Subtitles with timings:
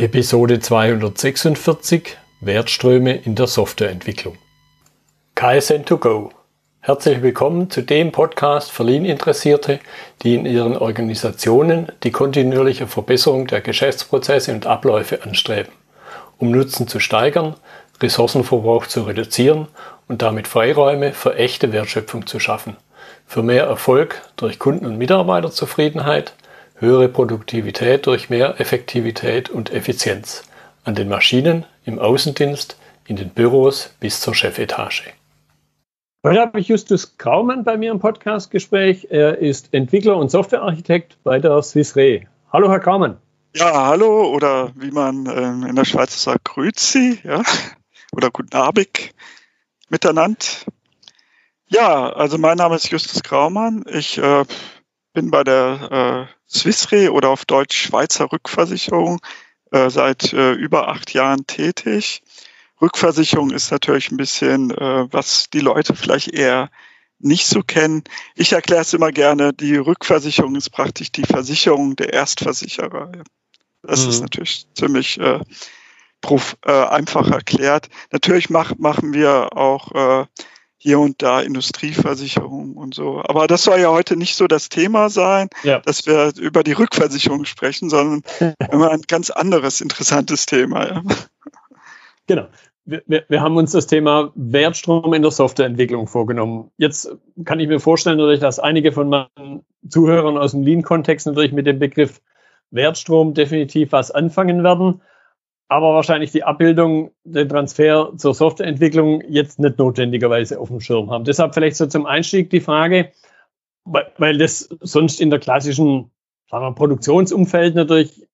[0.00, 4.38] Episode 246 Wertströme in der Softwareentwicklung.
[5.34, 6.30] KSN2Go.
[6.78, 9.80] Herzlich willkommen zu dem Podcast für Lean-Interessierte,
[10.22, 15.72] die in ihren Organisationen die kontinuierliche Verbesserung der Geschäftsprozesse und Abläufe anstreben,
[16.38, 17.56] um Nutzen zu steigern,
[18.00, 19.66] Ressourcenverbrauch zu reduzieren
[20.06, 22.76] und damit Freiräume für echte Wertschöpfung zu schaffen,
[23.26, 26.34] für mehr Erfolg durch Kunden- und Mitarbeiterzufriedenheit–
[26.80, 30.44] höhere Produktivität durch mehr Effektivität und Effizienz
[30.84, 35.12] an den Maschinen, im Außendienst, in den Büros bis zur Chefetage.
[36.24, 39.08] Heute habe ich Justus Kraumann bei mir im Podcastgespräch.
[39.10, 42.26] Er ist Entwickler und Softwarearchitekt bei der Swiss Re.
[42.52, 43.18] Hallo, Herr Kraumann.
[43.54, 47.42] Ja, hallo oder wie man ähm, in der Schweiz sagt, Grüezi, ja,
[48.12, 49.14] oder Guten Abend
[49.88, 50.44] miteinander.
[51.68, 53.84] Ja, also mein Name ist Justus Kraumann.
[53.90, 54.44] Ich äh,
[55.12, 59.20] bin bei der äh, Swissre oder auf Deutsch Schweizer Rückversicherung
[59.70, 62.22] äh, seit äh, über acht Jahren tätig.
[62.80, 66.70] Rückversicherung ist natürlich ein bisschen, äh, was die Leute vielleicht eher
[67.18, 68.04] nicht so kennen.
[68.34, 73.10] Ich erkläre es immer gerne, die Rückversicherung ist praktisch die Versicherung der Erstversicherer.
[73.82, 74.10] Das mhm.
[74.10, 75.40] ist natürlich ziemlich äh,
[76.20, 77.88] prof, äh, einfach erklärt.
[78.12, 80.26] Natürlich mach, machen wir auch äh,
[80.78, 83.20] hier und da Industrieversicherung und so.
[83.24, 85.80] Aber das soll ja heute nicht so das Thema sein, ja.
[85.80, 88.22] dass wir über die Rückversicherung sprechen, sondern
[88.70, 90.86] immer ein ganz anderes, interessantes Thema.
[90.86, 91.02] Ja.
[92.28, 92.46] Genau.
[92.84, 96.70] Wir, wir, wir, haben uns das Thema Wertstrom in der Softwareentwicklung vorgenommen.
[96.78, 97.10] Jetzt
[97.44, 101.78] kann ich mir vorstellen, dass einige von meinen Zuhörern aus dem Lean-Kontext natürlich mit dem
[101.78, 102.22] Begriff
[102.70, 105.02] Wertstrom definitiv was anfangen werden
[105.68, 111.24] aber wahrscheinlich die Abbildung, den Transfer zur Softwareentwicklung jetzt nicht notwendigerweise auf dem Schirm haben.
[111.24, 113.12] Deshalb vielleicht so zum Einstieg die Frage,
[113.84, 116.10] weil das sonst in der klassischen
[116.50, 118.26] sagen wir, Produktionsumfeld natürlich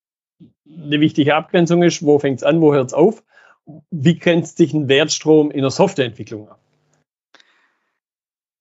[0.67, 2.05] eine wichtige Abgrenzung ist.
[2.05, 3.23] Wo fängt es an, wo hört es auf?
[3.91, 6.61] Wie grenzt sich ein Wertstrom in der Softwareentwicklung ab?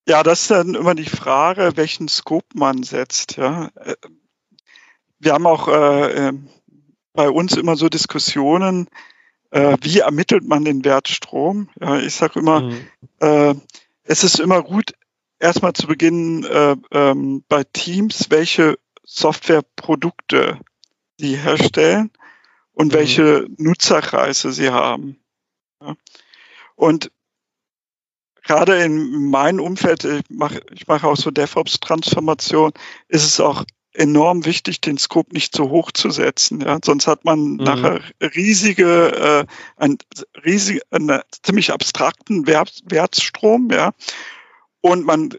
[0.08, 3.38] Ja, das ist dann immer die Frage, welchen Scope man setzt.
[3.38, 3.70] Ja.
[3.76, 3.96] Äh,
[5.20, 6.50] wir haben auch äh, ähm,
[7.14, 8.90] bei uns immer so Diskussionen,
[9.52, 11.70] äh, wie ermittelt man den Wertstrom?
[11.80, 12.88] Ja, ich sage immer, mhm.
[13.20, 13.56] äh,
[14.04, 14.94] es ist immer gut,
[15.40, 20.60] erstmal zu beginnen äh, ähm, bei Teams, welche Softwareprodukte
[21.20, 22.12] sie herstellen
[22.74, 22.94] und mhm.
[22.94, 25.20] welche Nutzerkreise sie haben.
[25.82, 25.96] Ja.
[26.76, 27.12] Und
[28.44, 32.72] gerade in meinem Umfeld, ich mache ich mach auch so DevOps-Transformation,
[33.08, 33.64] ist es auch
[33.94, 36.62] enorm wichtig, den Scope nicht zu hoch zu setzen.
[36.62, 36.80] Ja?
[36.84, 37.56] Sonst hat man mhm.
[37.58, 39.46] nachher riesige, äh,
[39.78, 39.98] ein
[40.44, 43.92] riesig, einen ziemlich abstrakten Wert, Wertstrom, ja.
[44.82, 45.30] Und man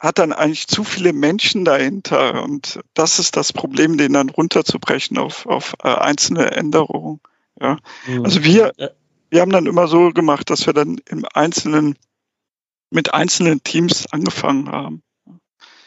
[0.00, 2.42] hat dann eigentlich zu viele Menschen dahinter.
[2.42, 7.20] Und das ist das Problem, den dann runterzubrechen auf, auf äh, einzelne Änderungen.
[7.60, 7.78] Ja.
[8.06, 8.24] Mhm.
[8.24, 8.72] Also wir,
[9.30, 11.96] wir haben dann immer so gemacht, dass wir dann im Einzelnen
[12.90, 15.02] mit einzelnen Teams angefangen haben.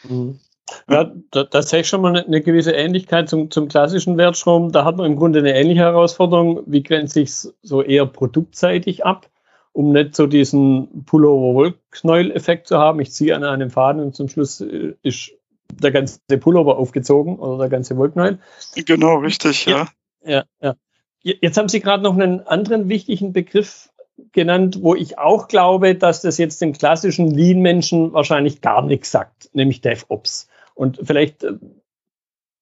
[0.04, 0.40] Mhm.
[0.88, 4.72] Ja, da, da sehe ich schon mal eine, gewisse Ähnlichkeit zum, zum klassischen Wertstrom.
[4.72, 6.62] Da hat man im Grunde eine ähnliche Herausforderung.
[6.66, 7.32] Wie grenzt sich
[7.62, 9.28] so eher produktseitig ab,
[9.72, 13.00] um nicht so diesen Pullover-Wollknäuel-Effekt zu haben?
[13.00, 15.32] Ich ziehe an einem Faden und zum Schluss äh, ist
[15.72, 18.38] der ganze Pullover aufgezogen oder der ganze Wollknäuel.
[18.74, 19.88] Genau, richtig, ja.
[20.24, 20.44] Ja, ja.
[20.60, 20.76] ja.
[21.22, 23.90] Jetzt haben Sie gerade noch einen anderen wichtigen Begriff
[24.32, 29.50] genannt, wo ich auch glaube, dass das jetzt den klassischen Lean-Menschen wahrscheinlich gar nichts sagt,
[29.52, 30.48] nämlich DevOps.
[30.80, 31.58] Und vielleicht äh,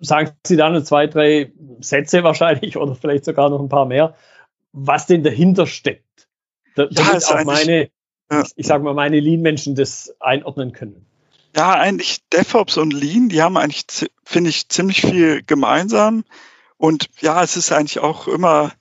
[0.00, 4.16] sagen Sie da nur zwei, drei Sätze wahrscheinlich oder vielleicht sogar noch ein paar mehr,
[4.72, 6.28] was denn dahinter steckt.
[6.74, 7.90] Da, damit ja, auch meine,
[8.28, 8.42] ja.
[8.42, 11.06] ich, ich sage mal, meine Lean-Menschen das einordnen können.
[11.54, 16.24] Ja, eigentlich DevOps und Lean, die haben eigentlich, finde ich, ziemlich viel gemeinsam.
[16.76, 18.72] Und ja, es ist eigentlich auch immer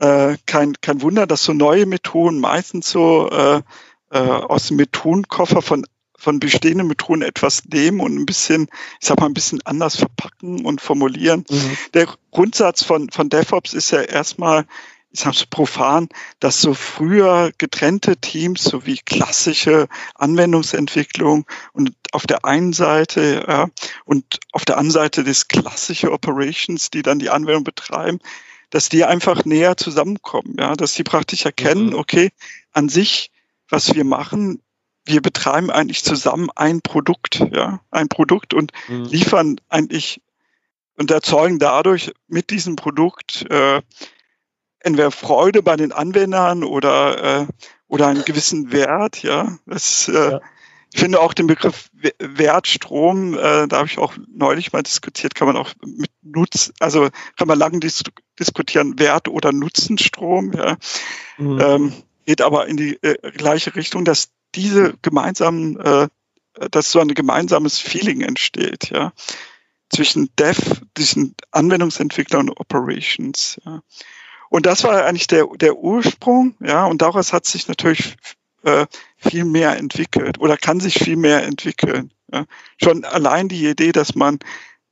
[0.00, 3.62] äh, kein, kein Wunder, dass so neue Methoden meistens so äh,
[4.10, 5.86] äh, aus dem Methodenkoffer von
[6.26, 8.66] von bestehenden Methoden etwas nehmen und ein bisschen,
[9.00, 11.44] ich sag mal, ein bisschen anders verpacken und formulieren.
[11.48, 11.78] Mhm.
[11.94, 14.66] Der Grundsatz von, von DevOps ist ja erstmal,
[15.12, 16.08] ich sag's profan,
[16.40, 19.86] dass so früher getrennte Teams sowie klassische
[20.16, 23.68] Anwendungsentwicklung und auf der einen Seite ja,
[24.04, 28.18] und auf der anderen Seite das klassische Operations, die dann die Anwendung betreiben,
[28.70, 31.94] dass die einfach näher zusammenkommen, ja, dass sie praktisch erkennen, mhm.
[31.94, 32.30] okay,
[32.72, 33.30] an sich,
[33.68, 34.60] was wir machen,
[35.06, 39.04] wir betreiben eigentlich zusammen ein Produkt, ja, ein Produkt und mhm.
[39.04, 40.20] liefern eigentlich
[40.98, 43.82] und erzeugen dadurch mit diesem Produkt äh,
[44.80, 47.46] entweder Freude bei den Anwendern oder äh,
[47.88, 49.58] oder einen gewissen Wert, ja.
[49.66, 50.40] Das, äh, ja.
[50.92, 51.88] ich finde auch den Begriff
[52.18, 57.08] Wertstrom, äh, da habe ich auch neulich mal diskutiert, kann man auch mit Nutz, also
[57.36, 58.02] kann man lange dis
[58.38, 60.76] diskutieren, Wert oder Nutzenstrom, ja.
[61.38, 61.60] Mhm.
[61.60, 61.92] Ähm,
[62.24, 66.08] geht aber in die äh, gleiche Richtung, dass diese gemeinsamen, äh,
[66.70, 69.12] dass so ein gemeinsames Feeling entsteht, ja,
[69.90, 70.60] zwischen Dev,
[70.96, 73.82] zwischen Anwendungsentwickler und Operations, ja.
[74.48, 78.16] Und das war eigentlich der, der Ursprung, ja, und daraus hat sich natürlich
[78.62, 78.86] äh,
[79.16, 82.12] viel mehr entwickelt oder kann sich viel mehr entwickeln.
[82.32, 82.46] Ja.
[82.82, 84.38] Schon allein die Idee, dass man,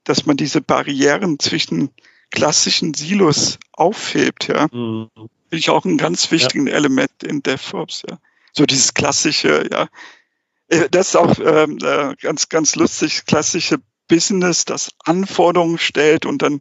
[0.05, 1.91] dass man diese Barrieren zwischen
[2.31, 5.09] klassischen Silos aufhebt, ja, mhm.
[5.15, 6.75] finde ich auch einen ganz wichtigen ja.
[6.75, 8.19] Element in DevOps, ja.
[8.57, 9.89] So dieses klassische, ja.
[10.69, 13.79] Äh, das ist auch ähm, äh, ganz, ganz lustig, klassische
[14.09, 16.61] Business, das Anforderungen stellt und dann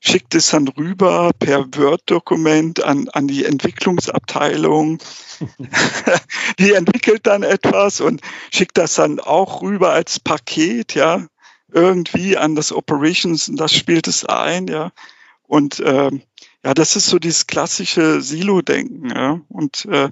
[0.00, 4.98] schickt es dann rüber per Word-Dokument an, an die Entwicklungsabteilung.
[6.58, 8.22] die entwickelt dann etwas und
[8.52, 11.26] schickt das dann auch rüber als Paket, ja,
[11.72, 14.90] irgendwie an das Operations und das spielt es ein, ja.
[15.42, 16.22] Und ähm,
[16.64, 19.40] ja, das ist so dieses klassische Silo-Denken, ja.
[19.48, 20.10] Und äh,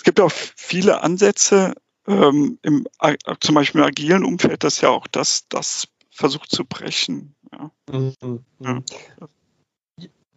[0.00, 1.74] es gibt auch viele Ansätze,
[2.08, 2.86] ähm, im,
[3.40, 7.34] zum Beispiel im agilen Umfeld, das ja auch das, das versucht zu brechen.
[7.52, 7.70] Ja.
[7.92, 8.44] Mhm.
[8.60, 8.82] Ja.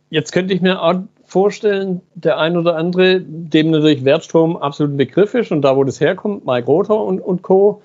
[0.09, 4.97] Jetzt könnte ich mir auch vorstellen, der ein oder andere, dem natürlich Wertstrom absolut ein
[4.97, 7.81] Begriff ist und da, wo das herkommt, Mike Rother und, und Co.,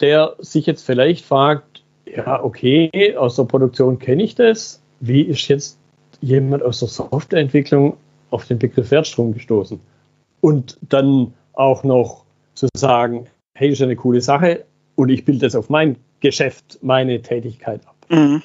[0.00, 4.82] der sich jetzt vielleicht fragt, ja, okay, aus der Produktion kenne ich das.
[5.00, 5.78] Wie ist jetzt
[6.20, 7.96] jemand aus der Softwareentwicklung
[8.28, 9.80] auf den Begriff Wertstrom gestoßen?
[10.40, 12.24] Und dann auch noch
[12.54, 14.64] zu sagen, hey, ist eine coole Sache
[14.94, 17.96] und ich bilde das auf mein Geschäft, meine Tätigkeit ab.
[18.08, 18.42] Mhm.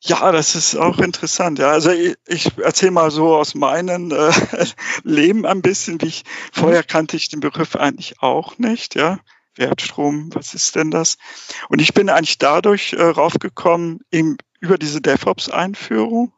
[0.00, 1.58] Ja, das ist auch interessant.
[1.58, 4.30] Ja, also ich, ich erzähle mal so aus meinem äh,
[5.02, 8.94] Leben ein bisschen, wie ich vorher kannte ich den Begriff eigentlich auch nicht.
[8.94, 9.18] Ja,
[9.56, 11.16] Wertstrom, was ist denn das?
[11.68, 16.32] Und ich bin eigentlich dadurch äh, raufgekommen eben über diese DevOps-Einführung.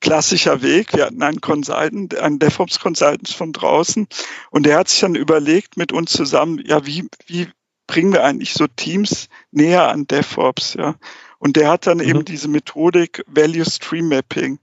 [0.00, 0.94] Klassischer Weg.
[0.94, 4.06] Wir hatten einen Consultant, einen DevOps-Consultant von draußen,
[4.50, 7.48] und der hat sich dann überlegt mit uns zusammen, ja, wie wie
[7.86, 10.74] bringen wir eigentlich so Teams näher an DevOps?
[10.74, 10.94] Ja.
[11.38, 12.04] Und der hat dann mhm.
[12.04, 14.58] eben diese Methodik Value Stream Mapping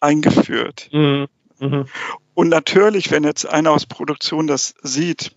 [0.00, 0.88] eingeführt.
[0.92, 1.28] Mhm.
[1.60, 1.86] Mhm.
[2.34, 5.32] Und natürlich, wenn jetzt einer aus Produktion das sieht,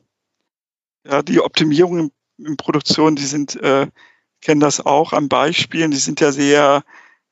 [1.06, 3.88] ja, die Optimierungen in Produktion, die sind, äh,
[4.42, 6.84] kennen das auch an Beispielen, die sind ja sehr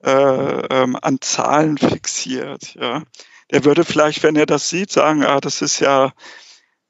[0.04, 2.76] äh, ähm, an Zahlen fixiert.
[2.76, 3.04] Ja.
[3.52, 6.14] Der würde vielleicht, wenn er das sieht, sagen, ah, das ist ja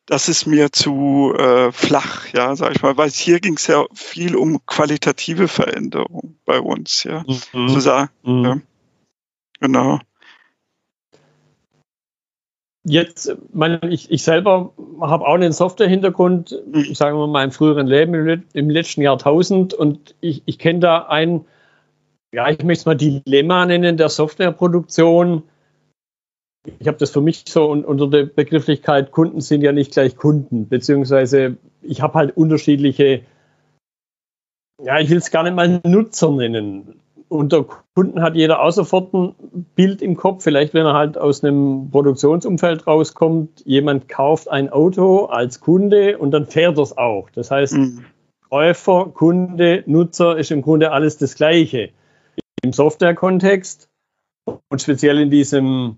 [0.10, 3.86] das ist mir zu äh, flach, ja, sag ich mal, weil hier ging es ja
[3.94, 7.24] viel um qualitative Veränderung bei uns, ja,
[7.54, 7.68] mhm.
[7.68, 8.44] zu sagen, mhm.
[8.44, 8.58] ja.
[9.60, 10.00] genau.
[12.84, 16.96] Jetzt, mein, ich, ich selber habe auch einen Software-Hintergrund, mhm.
[16.96, 21.04] sagen wir mal im früheren Leben, im, im letzten Jahrtausend, und ich, ich kenne da
[21.04, 21.46] ein,
[22.34, 25.44] ja, ich möchte es mal Dilemma nennen der Softwareproduktion
[26.80, 30.68] ich habe das für mich so unter der Begrifflichkeit, Kunden sind ja nicht gleich Kunden,
[30.68, 33.22] beziehungsweise ich habe halt unterschiedliche,
[34.84, 37.00] ja, ich will es gar nicht mal Nutzer nennen.
[37.30, 39.36] Unter Kunden hat jeder auch sofort ein
[39.76, 45.26] Bild im Kopf, vielleicht wenn er halt aus einem Produktionsumfeld rauskommt, jemand kauft ein Auto
[45.26, 47.30] als Kunde und dann fährt er es auch.
[47.30, 48.04] Das heißt, mhm.
[48.50, 51.92] Käufer, Kunde, Nutzer ist im Grunde alles das Gleiche.
[52.62, 53.90] Im Software-Kontext
[54.46, 55.98] und speziell in diesem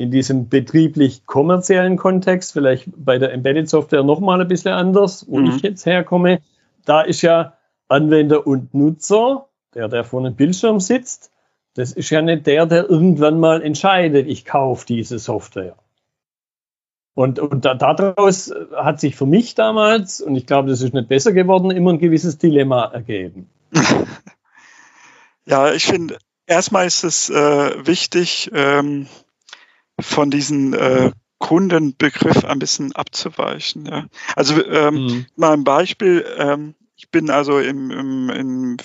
[0.00, 5.50] in diesem betrieblich-kommerziellen Kontext, vielleicht bei der Embedded Software nochmal ein bisschen anders, wo mhm.
[5.50, 6.40] ich jetzt herkomme.
[6.86, 7.52] Da ist ja
[7.86, 11.30] Anwender und Nutzer, der, der vor einem Bildschirm sitzt,
[11.74, 15.76] das ist ja nicht der, der irgendwann mal entscheidet, ich kaufe diese Software.
[17.14, 21.08] Und, und da, daraus hat sich für mich damals, und ich glaube, das ist nicht
[21.08, 23.50] besser geworden, immer ein gewisses Dilemma ergeben.
[25.50, 29.08] Ja, ich finde, erstmal ist es äh, wichtig, ähm,
[29.98, 33.86] von diesen äh, Kundenbegriff ein bisschen abzuweichen.
[33.86, 34.06] Ja.
[34.36, 35.26] Also ähm, mhm.
[35.34, 38.76] mal ein Beispiel, ähm, ich bin also im, im, im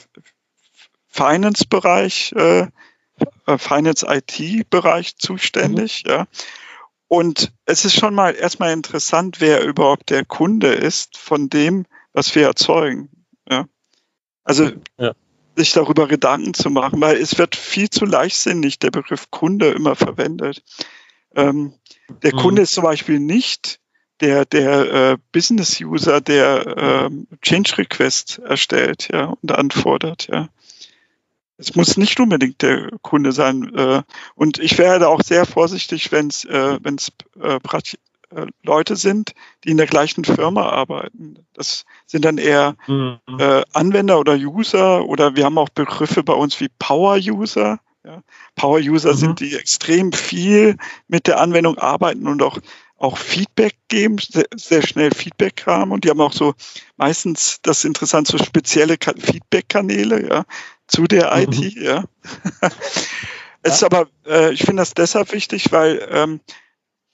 [1.09, 2.67] Finance-Bereich, äh,
[3.45, 6.11] äh Finance-IT-Bereich zuständig, mhm.
[6.11, 6.27] ja.
[7.07, 12.33] Und es ist schon mal erstmal interessant, wer überhaupt der Kunde ist von dem, was
[12.33, 13.09] wir erzeugen.
[13.47, 13.65] Ja.
[14.43, 15.13] Also ja.
[15.55, 19.95] Sich darüber Gedanken zu machen, weil es wird viel zu leichtsinnig der Begriff Kunde immer
[19.95, 20.63] verwendet.
[21.35, 21.73] Ähm,
[22.23, 22.39] der mhm.
[22.39, 23.79] Kunde ist zum Beispiel nicht
[24.21, 30.27] der, der äh, Business-User, der äh, Change-Request erstellt ja, und anfordert.
[30.31, 30.49] Ja.
[31.57, 33.73] Es muss nicht unbedingt der Kunde sein.
[33.75, 34.03] Äh,
[34.35, 37.59] und ich wäre da auch sehr vorsichtig, wenn es äh, wenn's, äh, äh,
[38.63, 41.45] Leute sind, die in der gleichen Firma arbeiten.
[41.53, 43.19] Das sind dann eher mhm.
[43.39, 47.79] äh, Anwender oder User oder wir haben auch Begriffe bei uns wie Power-User.
[48.03, 48.21] Ja.
[48.55, 49.17] Power-User mhm.
[49.17, 50.77] sind die extrem viel
[51.07, 52.59] mit der Anwendung arbeiten und auch
[52.97, 56.53] auch Feedback geben, sehr, sehr schnell Feedback haben und die haben auch so
[56.97, 60.45] meistens, das ist interessant, so spezielle Feedback-Kanäle, ja,
[60.87, 61.53] zu der mhm.
[61.53, 62.05] IT, ja.
[63.63, 66.39] es ist aber, äh, ich finde das deshalb wichtig, weil ähm,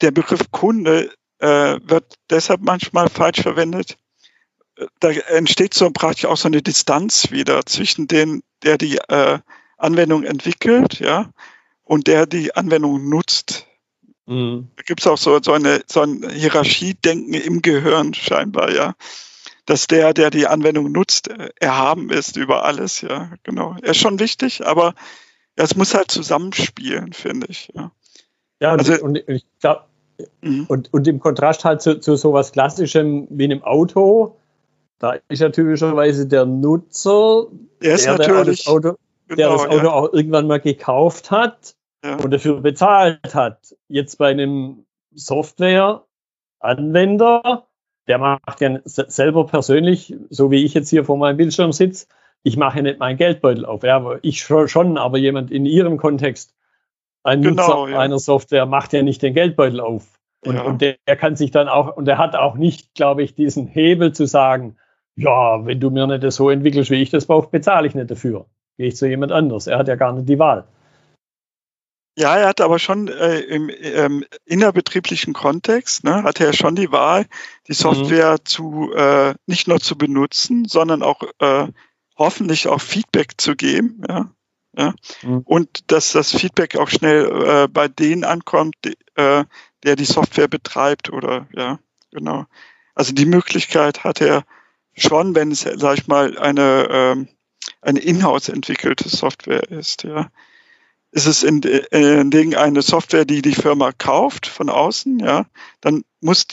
[0.01, 3.98] der Begriff Kunde äh, wird deshalb manchmal falsch verwendet.
[5.00, 9.39] Da entsteht so praktisch auch so eine Distanz wieder zwischen den, der die äh,
[9.77, 11.31] Anwendung entwickelt, ja,
[11.84, 13.67] und der die Anwendung nutzt.
[14.25, 14.70] Mhm.
[14.75, 18.93] Da gibt es auch so, so, eine, so ein Hierarchiedenken im Gehirn scheinbar, ja.
[19.65, 23.75] Dass der, der die Anwendung nutzt, äh, erhaben ist über alles, ja, genau.
[23.81, 24.96] Er ist schon wichtig, aber
[25.55, 27.91] es muss halt zusammenspielen, finde ich, ja.
[28.60, 29.86] Ja, also, und ich glaube,
[30.42, 30.66] mhm.
[30.68, 34.36] und, und im Kontrast halt zu, zu sowas Klassischem wie einem Auto,
[35.00, 37.48] da ist ja typischerweise der Nutzer,
[37.82, 38.98] der, der, der das Auto,
[39.28, 39.92] genau, der das Auto ja.
[39.92, 42.18] auch irgendwann mal gekauft hat ja.
[42.18, 43.75] und dafür bezahlt hat.
[43.88, 47.68] Jetzt bei einem Software-Anwender,
[48.08, 52.08] der macht ja selber persönlich, so wie ich jetzt hier vor meinem Bildschirm sitze,
[52.44, 53.84] ich mache nicht meinen Geldbeutel auf.
[53.84, 56.54] Ja, ich schon, aber jemand in Ihrem Kontext,
[57.24, 58.00] ein genau, Nutzer ja.
[58.00, 60.20] einer Software, macht ja nicht den Geldbeutel auf.
[60.44, 60.63] Und, ja.
[60.63, 63.68] und der, der kann sich dann auch, und der hat auch nicht, glaube ich, diesen
[63.68, 64.78] Hebel zu sagen,
[65.16, 68.10] ja, wenn du mir nicht das so entwickelst, wie ich das brauche, bezahle ich nicht
[68.10, 68.46] dafür.
[68.78, 69.68] Gehe ich zu jemand anders.
[69.68, 70.68] Er hat ja gar nicht die Wahl.
[72.18, 76.92] Ja, er hat aber schon äh, im ähm, innerbetrieblichen Kontext, ne, hat er schon die
[76.92, 77.25] Wahl,
[77.68, 78.46] die Software mhm.
[78.46, 81.68] zu äh, nicht nur zu benutzen, sondern auch äh,
[82.18, 84.04] hoffentlich auch Feedback zu geben.
[84.10, 84.32] Ja,
[84.75, 84.94] ja.
[85.22, 85.42] Mhm.
[85.46, 89.46] Und dass das Feedback auch schnell äh, bei denen ankommt, die, äh,
[89.84, 91.80] der die Software betreibt oder ja,
[92.12, 92.46] genau.
[92.96, 94.44] Also die Möglichkeit hat er
[94.96, 97.28] schon, wenn es, sag ich mal, eine, ähm,
[97.82, 100.30] eine in-house entwickelte Software ist, ja
[101.12, 105.46] ist es in, in Ding eine Software, die die Firma kauft von außen, ja,
[105.82, 106.48] dann muss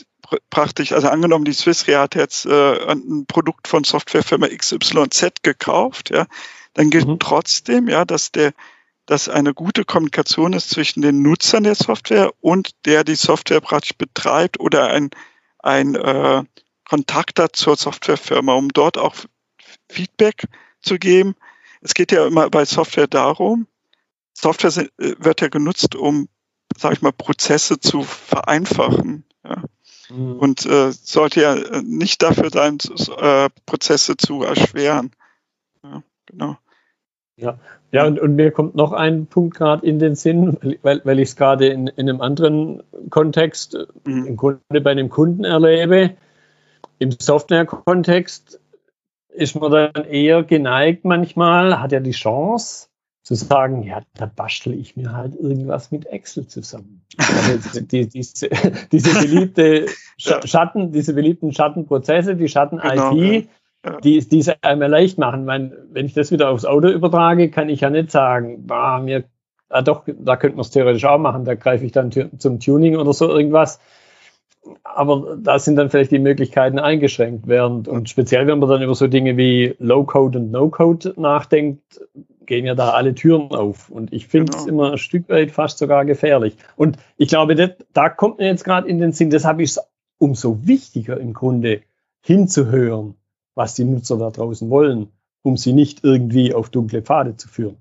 [0.50, 6.26] praktisch, also angenommen, die Swissre hat jetzt äh, ein Produkt von Softwarefirma XYZ gekauft, ja,
[6.74, 7.18] dann gilt mhm.
[7.18, 8.52] trotzdem, ja, dass der,
[9.06, 13.96] dass eine gute Kommunikation ist zwischen den Nutzern der Software und der die Software praktisch
[13.96, 15.10] betreibt oder ein,
[15.58, 16.44] ein äh,
[16.88, 19.14] Kontakt hat zur Softwarefirma, um dort auch
[19.88, 20.44] Feedback
[20.80, 21.34] zu geben.
[21.80, 23.66] Es geht ja immer bei Software darum,
[24.40, 26.28] Software äh, wird ja genutzt, um,
[26.76, 29.24] sage ich mal, Prozesse zu vereinfachen.
[29.44, 29.62] Ja.
[30.10, 30.36] Mhm.
[30.38, 32.78] Und äh, sollte ja äh, nicht dafür sein,
[33.18, 35.10] äh, Prozesse zu erschweren.
[35.82, 36.56] Ja, genau.
[37.36, 37.58] Ja,
[37.92, 41.30] ja und, und mir kommt noch ein Punkt gerade in den Sinn, weil, weil ich
[41.30, 44.26] es gerade in, in einem anderen Kontext, äh, mhm.
[44.26, 46.14] im Grunde bei einem Kunden erlebe.
[46.98, 48.60] Im Software-Kontext
[49.28, 52.88] ist man dann eher geneigt manchmal, hat ja die Chance,
[53.28, 57.02] zu sagen, ja, da bastel ich mir halt irgendwas mit Excel zusammen.
[57.18, 58.48] Also die, diese,
[58.90, 59.84] diese beliebte
[60.16, 63.42] Schatten, diese beliebten Schattenprozesse, die Schatten-IT, genau, ja.
[64.02, 65.44] Die, die es einmal leicht machen.
[65.44, 69.24] Meine, wenn ich das wieder aufs Auto übertrage, kann ich ja nicht sagen, bah, mir,
[69.68, 72.96] ah doch, da könnte man es theoretisch auch machen, da greife ich dann zum Tuning
[72.96, 73.80] oder so irgendwas.
[74.82, 78.94] Aber da sind dann vielleicht die Möglichkeiten eingeschränkt, während, und speziell wenn man dann über
[78.94, 82.00] so Dinge wie Low-Code und No-Code nachdenkt,
[82.44, 83.88] gehen ja da alle Türen auf.
[83.88, 84.82] Und ich finde es genau.
[84.82, 86.56] immer ein Stück weit fast sogar gefährlich.
[86.76, 89.84] Und ich glaube, das, da kommt mir jetzt gerade in den Sinn, deshalb ist es
[90.18, 91.82] umso wichtiger im Grunde
[92.20, 93.14] hinzuhören,
[93.58, 95.10] was die Nutzer da draußen wollen,
[95.42, 97.76] um sie nicht irgendwie auf dunkle Pfade zu führen.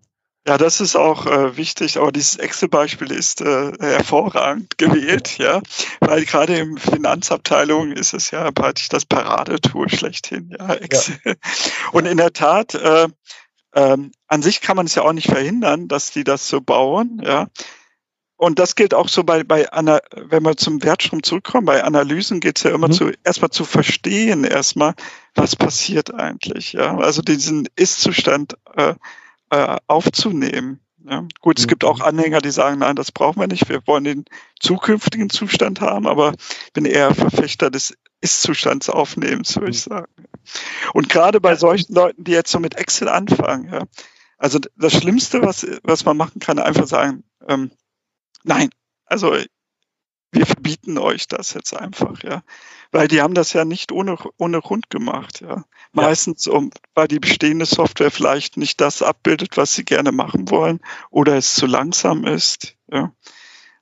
[0.47, 5.61] Ja, das ist auch äh, wichtig, aber dieses Excel-Beispiel ist äh, hervorragend gewählt, ja,
[5.99, 11.17] weil gerade im Finanzabteilung ist es ja praktisch das Paradetool schlechthin, ja, Excel.
[11.25, 11.33] Ja.
[11.91, 13.07] Und in der Tat, äh,
[13.75, 17.21] ähm, an sich kann man es ja auch nicht verhindern, dass die das so bauen,
[17.23, 17.47] ja.
[18.37, 22.39] Und das gilt auch so bei, bei Ana wenn wir zum Wertstrom zurückkommen, bei Analysen
[22.39, 22.93] geht es ja immer mhm.
[22.93, 24.93] zu, erstmal zu verstehen, erstmal,
[25.33, 26.97] was passiert eigentlich, ja.
[26.97, 28.93] Also diesen Ist-Zustand äh,
[29.49, 30.79] äh, aufzunehmen.
[31.09, 31.25] Ja.
[31.41, 32.05] Gut, es gibt auch mhm.
[32.05, 34.25] Anhänger, die sagen, nein, das brauchen wir nicht, wir wollen den
[34.59, 36.33] zukünftigen Zustand haben, aber
[36.65, 39.89] ich bin eher Verfechter des Ist-Zustandsaufnehmens, würde ich mhm.
[39.89, 40.11] sagen.
[40.93, 43.83] Und gerade bei solchen Leuten, die jetzt so mit Excel anfangen, ja,
[44.37, 47.71] also das Schlimmste, was, was man machen kann, einfach sagen, ähm,
[48.47, 48.69] nein,
[49.05, 49.35] also
[50.31, 52.43] wir verbieten euch das jetzt einfach, ja.
[52.91, 55.63] Weil die haben das ja nicht ohne, ohne Grund gemacht, ja.
[55.93, 60.79] Meistens, um, weil die bestehende Software vielleicht nicht das abbildet, was sie gerne machen wollen,
[61.09, 63.13] oder es zu langsam ist, ja.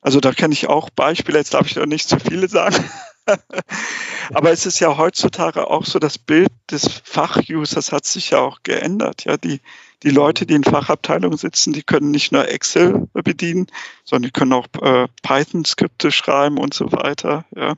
[0.02, 2.84] Also da kenne ich auch Beispiele, jetzt darf ich noch nicht zu viele sagen.
[4.34, 8.60] Aber es ist ja heutzutage auch so, das Bild des Fachusers hat sich ja auch
[8.62, 9.26] geändert.
[9.26, 9.62] Ja, die,
[10.04, 13.68] die Leute, die in Fachabteilungen sitzen, die können nicht nur Excel bedienen,
[14.04, 17.46] sondern die können auch äh, Python-Skripte schreiben und so weiter.
[17.56, 17.76] Ja.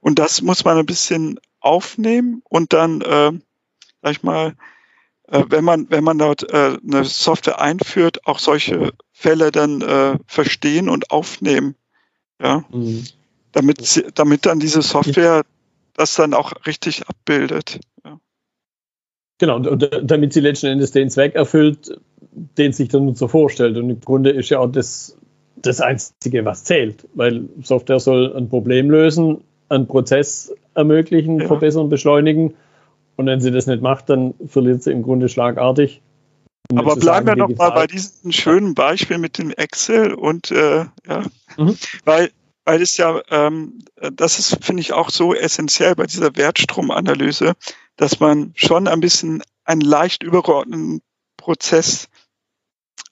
[0.00, 3.32] Und das muss man ein bisschen aufnehmen und dann, äh,
[4.02, 4.54] sag ich mal,
[5.28, 10.18] äh, wenn man, wenn man dort äh, eine Software einführt, auch solche Fälle dann äh,
[10.26, 11.74] verstehen und aufnehmen.
[12.40, 12.64] Ja.
[12.70, 13.04] Mhm.
[13.52, 15.42] Damit, damit dann diese Software
[15.94, 17.80] das dann auch richtig abbildet.
[18.04, 18.18] Ja.
[19.42, 21.98] Genau, und, damit sie letzten Endes den Zweck erfüllt,
[22.30, 23.76] den sich der Nutzer vorstellt.
[23.76, 25.18] Und im Grunde ist ja auch das,
[25.56, 31.48] das Einzige, was zählt, weil Software soll ein Problem lösen, einen Prozess ermöglichen, ja.
[31.48, 32.54] verbessern, beschleunigen.
[33.16, 36.02] Und wenn sie das nicht macht, dann verliert sie im Grunde schlagartig.
[36.72, 41.24] Aber bleiben wir noch mal bei diesem schönen Beispiel mit dem Excel und äh, ja,
[41.58, 41.76] mhm.
[42.04, 42.30] weil
[42.64, 47.54] weil es ja, ähm, das ist, finde ich, auch so essentiell bei dieser Wertstromanalyse,
[47.96, 51.02] dass man schon ein bisschen einen leicht übergeordneten
[51.36, 52.08] Prozess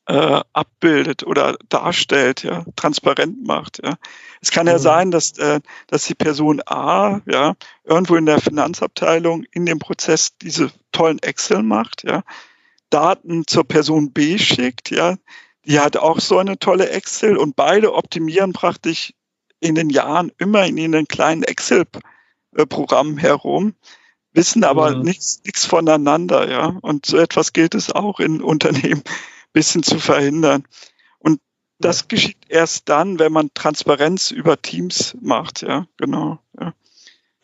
[0.07, 3.80] äh, abbildet oder darstellt, ja, transparent macht.
[3.85, 3.97] Ja.
[4.40, 4.83] Es kann ja mhm.
[4.83, 7.54] sein, dass, äh, dass die Person A, ja,
[7.85, 12.23] irgendwo in der Finanzabteilung in dem Prozess diese tollen Excel macht, ja,
[12.90, 15.16] Daten zur Person B schickt, ja,
[15.64, 19.12] die hat auch so eine tolle Excel und beide optimieren praktisch
[19.61, 23.75] in den Jahren immer in ihren kleinen Excel-Programmen herum,
[24.33, 25.02] wissen aber mhm.
[25.02, 26.79] nichts, nichts voneinander, ja.
[26.81, 29.02] Und so etwas gilt es auch in Unternehmen
[29.52, 30.64] bisschen zu verhindern.
[31.19, 31.40] Und
[31.79, 32.07] das ja.
[32.09, 36.38] geschieht erst dann, wenn man Transparenz über Teams macht, ja, genau.
[36.59, 36.75] Ja.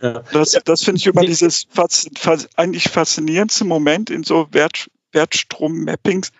[0.01, 0.23] Ja.
[0.33, 2.09] Das, das finde ich immer dieses fas,
[2.57, 6.33] eigentlich faszinierendste Moment in so Wert, Wertstrom-Mappings,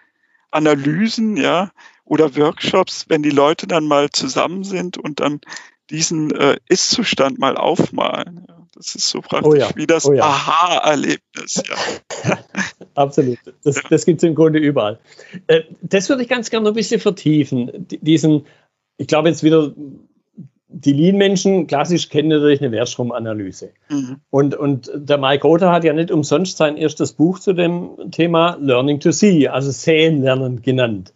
[0.51, 1.73] Analysen, ja,
[2.07, 5.41] oder Workshops, wenn die Leute dann mal zusammen sind und dann
[5.91, 8.47] diesen äh, Ist-Zustand mal aufmalen.
[8.49, 8.57] Ja.
[8.75, 9.71] Das ist so praktisch oh ja.
[9.75, 10.23] wie das oh ja.
[10.25, 11.63] Aha-Erlebnis.
[11.67, 12.39] Ja.
[12.95, 13.39] Absolut.
[13.65, 14.99] Das, das gibt es im Grunde überall.
[15.47, 17.87] Äh, das würde ich ganz gerne noch ein bisschen vertiefen.
[17.89, 18.47] Diesen,
[18.99, 19.73] ich glaube jetzt wieder,
[20.69, 23.71] die Lean-Menschen klassisch kennen natürlich eine Wertstromanalyse.
[23.89, 24.17] Mhm.
[24.29, 28.59] Und, und der Mike Rother hat ja nicht umsonst sein erstes Buch zu dem Thema
[28.61, 31.15] Learning to See, also Sehen lernen genannt.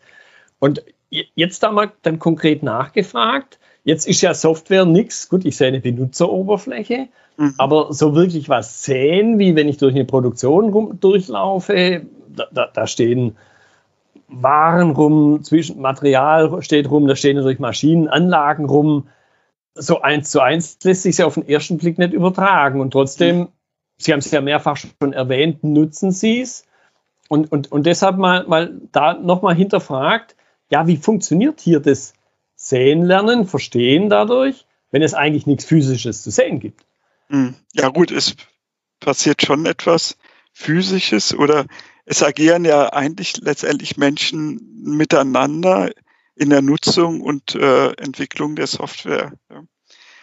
[0.61, 5.69] Und jetzt da mal dann konkret nachgefragt, jetzt ist ja Software nichts, gut, ich sehe
[5.69, 7.55] eine Benutzeroberfläche, mhm.
[7.59, 12.67] aber so wirklich was sehen, wie wenn ich durch eine Produktion rum, durchlaufe, da, da,
[12.73, 13.37] da stehen
[14.31, 19.09] waren rum, zwischen Material steht rum, da stehen natürlich Maschinen, Anlagen rum.
[19.75, 22.81] So eins zu eins lässt sich ja auf den ersten Blick nicht übertragen.
[22.81, 23.49] Und trotzdem, mhm.
[23.99, 26.65] Sie haben es ja mehrfach schon erwähnt, nutzen Sie es.
[27.29, 30.37] Und, und, und deshalb mal, mal da nochmal hinterfragt,
[30.71, 32.15] ja, wie funktioniert hier das
[32.55, 36.85] Sehen lernen, Verstehen dadurch, wenn es eigentlich nichts Physisches zu sehen gibt?
[37.29, 37.55] Hm.
[37.75, 38.37] Ja gut, es
[39.01, 40.17] passiert schon etwas
[40.53, 41.67] Physisches oder
[42.05, 45.91] es agieren ja eigentlich letztendlich Menschen miteinander
[46.35, 49.33] in der Nutzung und äh, Entwicklung der Software.
[49.51, 49.63] Ja.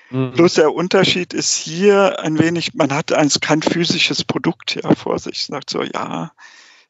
[0.10, 0.31] Mhm.
[0.33, 5.19] Bloß der Unterschied ist hier ein wenig, man hat eins kein physisches Produkt ja vor
[5.19, 6.31] sich, sagt so, ja,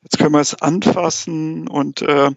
[0.01, 2.31] jetzt können wir es anfassen und äh,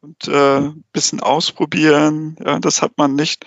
[0.00, 2.36] und äh, bisschen ausprobieren.
[2.44, 3.44] Ja, das hat man nicht.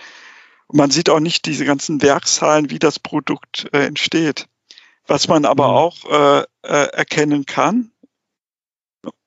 [0.66, 4.48] Und man sieht auch nicht diese ganzen Werkzahlen, wie das Produkt äh, entsteht.
[5.06, 5.74] Was man aber mhm.
[5.74, 7.90] auch äh, äh, erkennen kann,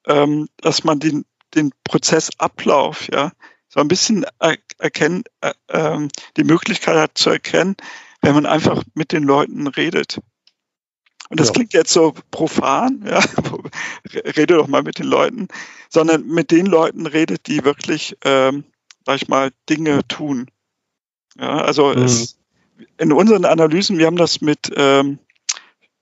[0.08, 3.32] ähm, dass man den, den Prozessablauf, ja,
[3.68, 6.08] so ein bisschen er, erkennen, äh, äh,
[6.38, 7.76] die Möglichkeit hat zu erkennen,
[8.22, 10.20] wenn man einfach mit den Leuten redet.
[11.30, 11.54] Und das ja.
[11.54, 13.20] klingt jetzt so profan, ja,
[14.14, 15.48] rede doch mal mit den Leuten,
[15.90, 18.64] sondern mit den Leuten redet, die wirklich, ähm,
[19.06, 20.50] sag ich mal, Dinge tun.
[21.38, 22.04] Ja, also mhm.
[22.04, 22.38] es,
[22.98, 25.20] in unseren Analysen, wir haben das mit, ähm,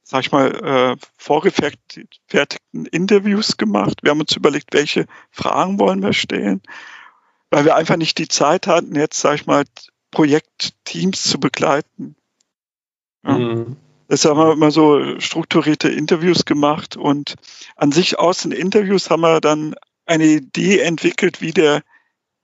[0.03, 3.99] sag ich mal, äh, vorgefertigten Interviews gemacht.
[4.01, 6.61] Wir haben uns überlegt, welche Fragen wollen wir stellen,
[7.49, 9.63] weil wir einfach nicht die Zeit hatten, jetzt, sag ich mal,
[10.11, 12.15] Projektteams zu begleiten.
[13.25, 13.37] Ja.
[13.37, 13.77] Mhm.
[14.13, 17.33] Das haben wir immer so strukturierte Interviews gemacht und
[17.75, 19.73] an sich aus den Interviews haben wir dann
[20.05, 21.81] eine Idee entwickelt, wie der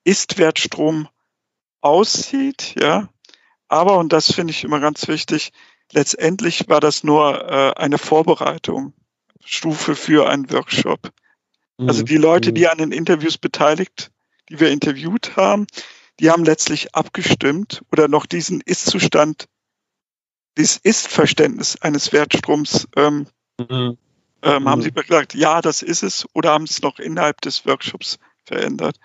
[0.04, 1.08] Ist-Wertstrom
[1.80, 3.10] aussieht, ja.
[3.68, 5.52] Aber, und das finde ich immer ganz wichtig,
[5.92, 8.94] letztendlich war das nur äh, eine Vorbereitung,
[9.46, 11.12] Stufe für einen Workshop.
[11.78, 12.70] Also die Leute, die mhm.
[12.70, 14.10] an den Interviews beteiligt,
[14.50, 15.68] die wir interviewt haben,
[16.20, 19.48] die haben letztlich abgestimmt oder noch diesen Ist-Zustand
[20.58, 23.98] dieses Ist-Verständnis eines Wertstroms ähm, mhm.
[24.42, 24.84] ähm, haben mhm.
[24.84, 28.98] Sie gesagt, ja, das ist es, oder haben es noch innerhalb des Workshops verändert.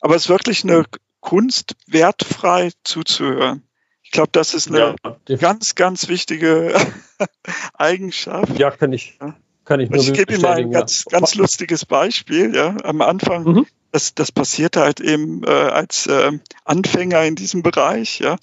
[0.00, 0.84] Aber es ist wirklich eine
[1.20, 3.62] Kunst, wertfrei zuzuhören.
[4.02, 4.96] Ich glaube, das ist eine
[5.28, 6.74] ja, ganz, ganz wichtige
[7.74, 8.58] Eigenschaft.
[8.58, 9.18] Ja, kann ich.
[9.64, 12.52] Kann ich, ich gebe Ihnen mal ein ganz, ganz lustiges Beispiel.
[12.56, 13.66] Ja, am Anfang, mhm.
[13.92, 16.32] das, das passiert halt eben äh, als äh,
[16.64, 18.18] Anfänger in diesem Bereich.
[18.18, 18.36] Ja,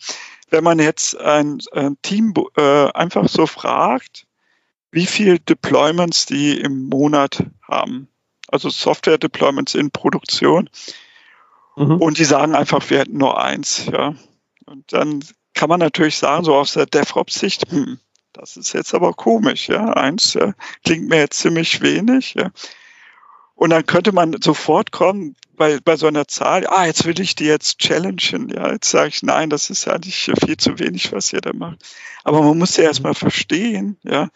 [0.50, 4.26] wenn man jetzt ein, ein Team äh, einfach so fragt,
[4.92, 8.08] wie viel Deployments die im Monat haben,
[8.48, 10.70] also Software-Deployments in Produktion,
[11.76, 11.98] mhm.
[11.98, 13.86] und die sagen einfach, wir hätten nur eins.
[13.86, 14.16] Ja,
[14.66, 18.00] und dann kann man natürlich sagen, so aus der DevOps-Sicht, hm,
[18.32, 19.94] das ist jetzt aber komisch, ja.
[19.94, 20.54] Eins ja,
[20.86, 22.52] klingt mir jetzt ziemlich wenig, ja.
[23.56, 27.36] Und dann könnte man sofort kommen bei, bei so einer Zahl, ah, jetzt will ich
[27.36, 28.72] die jetzt challengen, ja.
[28.72, 31.84] Jetzt sage ich, nein, das ist eigentlich viel zu wenig, was ihr da macht.
[32.24, 34.30] Aber man muss ja erstmal verstehen, ja.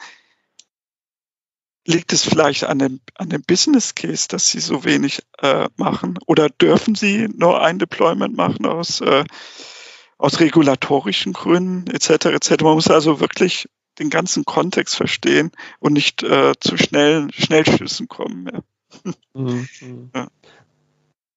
[1.86, 6.20] Liegt es vielleicht an dem, an dem Business Case, dass sie so wenig äh, machen?
[6.28, 9.24] Oder dürfen sie nur ein Deployment machen aus äh,
[10.22, 12.26] aus regulatorischen Gründen etc.
[12.26, 12.62] etc.
[12.62, 18.48] Man muss also wirklich den ganzen Kontext verstehen und nicht äh, zu schnellen Schnellschüssen kommen.
[18.54, 19.14] Ja.
[19.34, 19.68] Mhm.
[20.14, 20.28] Ja.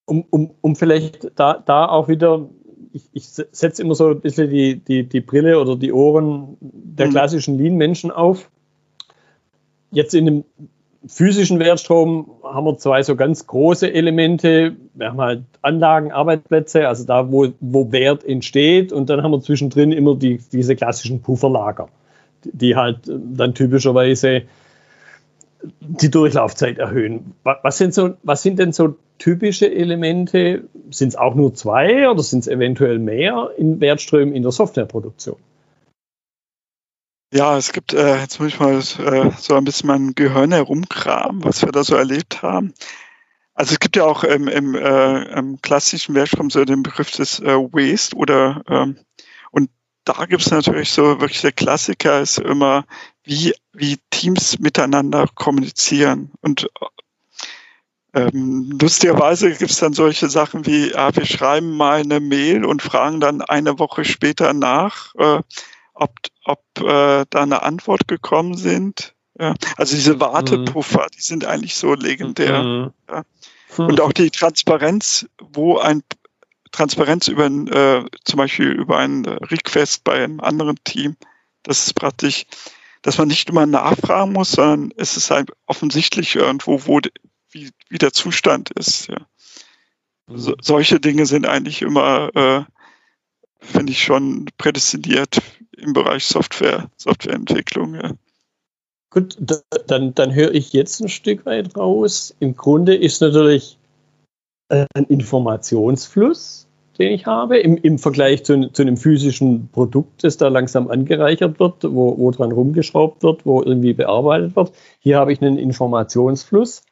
[0.06, 2.48] Um, um, um vielleicht da, da auch wieder,
[2.92, 7.06] ich, ich setze immer so ein bisschen die, die, die Brille oder die Ohren der
[7.06, 7.10] mhm.
[7.12, 8.50] klassischen Lean-Menschen auf.
[9.90, 10.44] Jetzt in einem
[11.06, 14.76] physischen Wertstrom haben wir zwei so ganz große Elemente.
[14.94, 18.92] Wir haben halt Anlagen, Arbeitsplätze, also da, wo, wo Wert entsteht.
[18.92, 21.88] Und dann haben wir zwischendrin immer die, diese klassischen Pufferlager,
[22.44, 24.42] die halt dann typischerweise
[25.80, 27.34] die Durchlaufzeit erhöhen.
[27.42, 30.64] Was sind, so, was sind denn so typische Elemente?
[30.90, 35.36] Sind es auch nur zwei oder sind es eventuell mehr in Wertströmen in der Softwareproduktion?
[37.32, 41.42] Ja, es gibt, äh, jetzt muss ich mal äh, so ein bisschen mein Gehirn herumkramen,
[41.42, 42.74] was wir da so erlebt haben.
[43.54, 47.40] Also es gibt ja auch im, im, äh, im klassischen Werkstrom so den Begriff des
[47.40, 48.98] äh, Waste oder ähm,
[50.04, 52.84] da gibt es natürlich so wirklich der Klassiker ist immer,
[53.22, 56.30] wie, wie Teams miteinander kommunizieren.
[56.40, 56.68] Und
[58.12, 62.82] ähm, lustigerweise gibt es dann solche Sachen wie, ja, wir schreiben mal eine Mail und
[62.82, 65.40] fragen dann eine Woche später nach, äh,
[65.94, 66.12] ob,
[66.44, 69.14] ob äh, da eine Antwort gekommen sind.
[69.38, 69.54] Ja.
[69.76, 71.16] Also diese Wartepuffer, mhm.
[71.16, 72.62] die sind eigentlich so legendär.
[72.62, 72.92] Mhm.
[73.10, 73.24] Ja.
[73.76, 76.04] Und auch die Transparenz, wo ein
[76.74, 81.16] Transparenz über ein, äh, zum Beispiel über ein Request bei einem anderen Team,
[81.62, 82.46] das ist praktisch,
[83.02, 87.00] dass man nicht immer nachfragen muss, sondern es ist halt offensichtlich irgendwo, wo
[87.50, 89.06] wie, wie der Zustand ist.
[89.06, 89.18] Ja.
[90.26, 90.56] So, mhm.
[90.62, 92.64] solche Dinge sind eigentlich immer, äh,
[93.60, 95.38] finde ich schon prädestiniert
[95.76, 97.94] im Bereich Software, Softwareentwicklung.
[97.94, 98.10] Ja.
[99.10, 99.36] Gut,
[99.86, 102.34] dann, dann höre ich jetzt ein Stück weit raus.
[102.40, 103.83] Im Grunde ist natürlich äh,
[104.68, 110.48] ein Informationsfluss, den ich habe, im, im Vergleich zu, zu einem physischen Produkt, das da
[110.48, 114.72] langsam angereichert wird, wo, wo dran rumgeschraubt wird, wo irgendwie bearbeitet wird.
[115.00, 116.84] Hier habe ich einen Informationsfluss.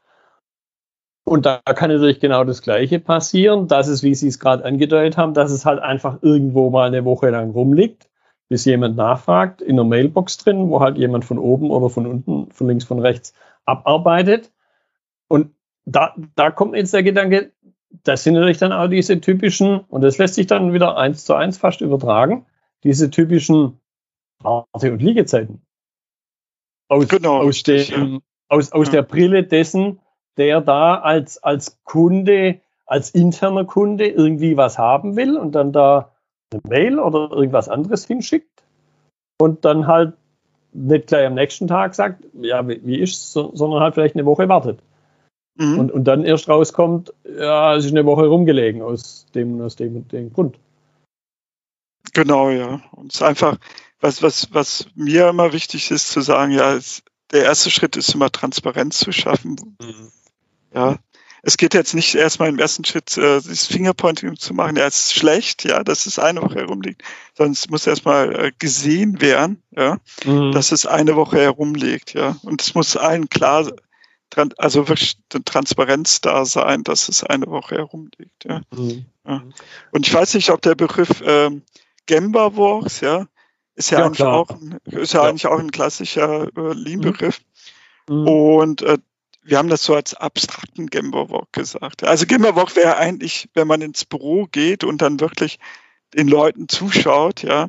[1.25, 5.17] Und da kann natürlich genau das Gleiche passieren, dass es, wie Sie es gerade angedeutet
[5.17, 8.09] haben, dass es halt einfach irgendwo mal eine Woche lang rumliegt
[8.53, 12.51] bis jemand nachfragt, in einer Mailbox drin, wo halt jemand von oben oder von unten,
[12.53, 13.33] von links, von rechts
[13.65, 14.53] abarbeitet.
[15.27, 15.55] Und
[15.87, 17.53] da, da kommt jetzt der Gedanke,
[18.05, 21.35] das sind natürlich dann auch diese typischen, und das lässt sich dann wieder eins zu
[21.35, 22.46] eins fast übertragen,
[22.85, 23.81] diese typischen
[24.40, 25.62] Warte- und Liegezeiten.
[26.88, 28.18] Aus, genau, aus, dem, ja.
[28.48, 28.92] aus, aus ja.
[28.92, 30.00] der Brille dessen,
[30.37, 36.12] der da als, als Kunde, als interner Kunde irgendwie was haben will und dann da
[36.50, 38.62] eine Mail oder irgendwas anderes hinschickt
[39.38, 40.14] und dann halt
[40.72, 44.26] nicht gleich am nächsten Tag sagt, ja, wie, wie ist so, sondern halt vielleicht eine
[44.26, 44.81] Woche wartet.
[45.57, 45.79] Mhm.
[45.79, 49.97] Und, und dann erst rauskommt, ja, es ist eine Woche rumgelegen aus dem, aus dem
[49.97, 50.59] und dem Grund.
[52.15, 52.83] Genau, ja.
[52.93, 53.59] Und es ist einfach,
[54.01, 58.15] was, was, was mir immer wichtig ist, zu sagen, ja, es, der erste Schritt ist
[58.15, 59.77] immer Transparenz zu schaffen.
[59.81, 60.12] Mhm.
[60.75, 60.99] Ja,
[61.43, 65.07] es geht jetzt nicht erstmal im ersten Schritt äh, das Fingerpointing zu machen, ja, es
[65.07, 67.03] ist schlecht, ja, dass es eine Woche herumliegt,
[67.37, 70.53] sondern es muss erstmal äh, gesehen werden, ja, mhm.
[70.53, 72.37] dass es eine Woche herumliegt, ja.
[72.43, 73.73] Und es muss allen klar,
[74.57, 78.62] also wirklich Transparenz da sein, dass es eine Woche herumliegt, ja.
[78.75, 79.07] Mhm.
[79.27, 79.42] ja.
[79.90, 81.62] Und ich weiß nicht, ob der Begriff ähm,
[82.07, 83.27] Gemba-Works, ja,
[83.75, 84.35] ist ja, ja eigentlich klar.
[84.35, 87.40] auch ein, ist ja, ja, eigentlich auch ein klassischer äh, Lean-Begriff.
[88.09, 88.29] Mhm.
[88.29, 88.99] Und äh,
[89.45, 92.05] wir haben das so als abstrakten Gemberwalk gesagt.
[92.05, 95.59] Also Gemberwalk wäre eigentlich, wenn man ins Büro geht und dann wirklich
[96.14, 97.68] den Leuten zuschaut, ja,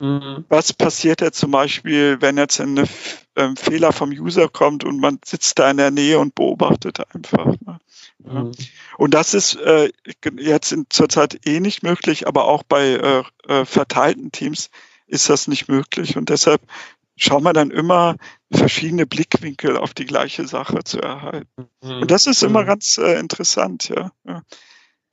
[0.00, 0.46] Mhm.
[0.48, 5.18] Was passiert jetzt zum Beispiel, wenn jetzt ein äh, Fehler vom User kommt und man
[5.24, 7.46] sitzt da in der Nähe und beobachtet einfach.
[7.60, 7.78] Ne?
[8.24, 8.44] Ja.
[8.44, 8.52] Mhm.
[8.96, 9.92] Und das ist äh,
[10.38, 14.70] jetzt zurzeit eh nicht möglich, aber auch bei äh, äh, verteilten Teams
[15.06, 16.16] ist das nicht möglich.
[16.16, 16.62] Und deshalb
[17.16, 18.16] schauen wir dann immer
[18.50, 21.68] verschiedene Blickwinkel auf die gleiche Sache zu erhalten.
[21.82, 22.02] Mhm.
[22.02, 22.66] Und das ist immer mhm.
[22.66, 24.12] ganz äh, interessant, ja.
[24.24, 24.42] ja.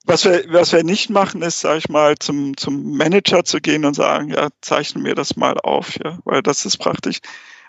[0.08, 3.84] Was wir, was wir nicht machen, ist, sage ich mal, zum, zum Manager zu gehen
[3.84, 7.20] und sagen, ja, zeichne mir das mal auf, ja, weil das ist praktisch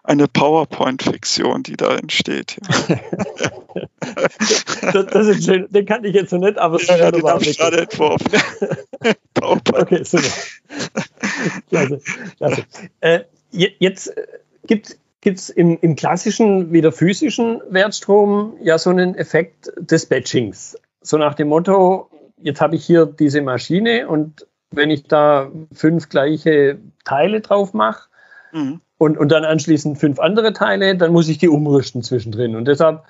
[0.05, 2.59] eine PowerPoint-Fiktion, die da entsteht.
[2.88, 3.01] Ja.
[4.92, 7.44] das, das, ist schön, den kannte ich jetzt noch nicht, aber ja, ja, den habe
[7.44, 8.31] ich gerade entworfen.
[9.35, 9.83] PowerPoint.
[9.83, 10.29] Okay, super.
[11.68, 12.01] Klasse,
[12.37, 12.64] klasse.
[13.01, 13.20] Äh,
[13.51, 14.27] jetzt äh,
[14.68, 20.79] gibt es im, im klassischen wie der physischen Wertstrom ja so einen Effekt des Batchings.
[21.03, 22.09] So nach dem Motto,
[22.42, 28.09] jetzt habe ich hier diese Maschine und wenn ich da fünf gleiche Teile drauf mache
[28.53, 28.81] mhm.
[28.98, 32.55] und, und dann anschließend fünf andere Teile, dann muss ich die umrüsten zwischendrin.
[32.55, 33.03] Und deshalb,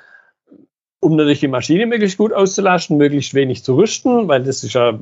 [1.00, 4.98] um natürlich die Maschine möglichst gut auszulasten, möglichst wenig zu rüsten, weil das ist ja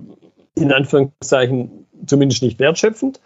[0.55, 3.21] in Anführungszeichen zumindest nicht wertschöpfend,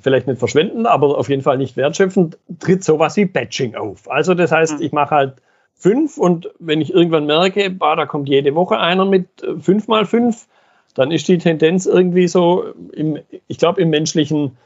[0.00, 4.10] vielleicht nicht verschwenden, aber auf jeden Fall nicht wertschöpfend, tritt sowas wie Batching auf.
[4.10, 4.84] Also das heißt, mhm.
[4.84, 5.34] ich mache halt
[5.80, 9.88] fünf und wenn ich irgendwann merke, bah, da kommt jede Woche einer mit äh, fünf
[9.88, 10.46] mal fünf,
[10.94, 14.56] dann ist die Tendenz irgendwie so, im, ich glaube, im menschlichen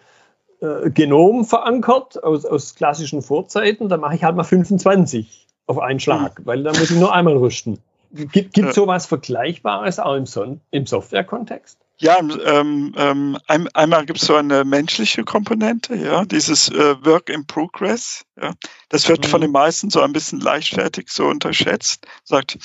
[0.60, 6.00] äh, Genom verankert, aus, aus klassischen Vorzeiten, dann mache ich halt mal 25 auf einen
[6.00, 6.46] Schlag, mhm.
[6.46, 7.78] weil dann muss ich nur einmal rüsten.
[8.10, 11.78] Gibt es sowas Vergleichbares auch im, Son im Software-Kontext?
[11.98, 17.28] Ja, ähm, ähm, ein, einmal gibt es so eine menschliche Komponente, ja, dieses äh, Work
[17.28, 18.24] in Progress.
[18.40, 18.52] Ja.
[18.88, 19.30] Das wird mhm.
[19.30, 22.06] von den meisten so ein bisschen leichtfertig so unterschätzt.
[22.24, 22.58] Sagt,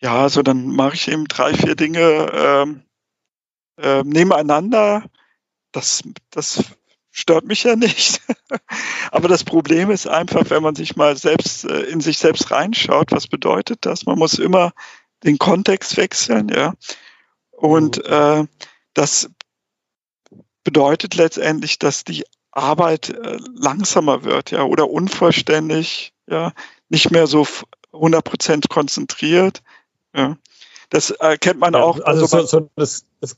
[0.00, 2.82] ja, so dann mache ich eben drei, vier Dinge ähm,
[3.78, 5.04] äh, nebeneinander.
[5.72, 6.62] Das, das
[7.10, 8.20] stört mich ja nicht.
[9.10, 13.10] Aber das Problem ist einfach, wenn man sich mal selbst äh, in sich selbst reinschaut,
[13.10, 14.06] was bedeutet das?
[14.06, 14.72] Man muss immer
[15.24, 16.74] den Kontext wechseln, ja.
[17.58, 18.12] Und mhm.
[18.12, 18.46] äh,
[18.94, 19.30] das
[20.64, 26.52] bedeutet letztendlich, dass die Arbeit äh, langsamer wird, ja, oder unvollständig, ja,
[26.88, 27.46] nicht mehr so
[27.92, 29.62] 100% konzentriert.
[30.14, 30.36] Ja.
[30.90, 32.00] Das erkennt man ja, auch.
[32.00, 33.36] Also, also so, so das, das,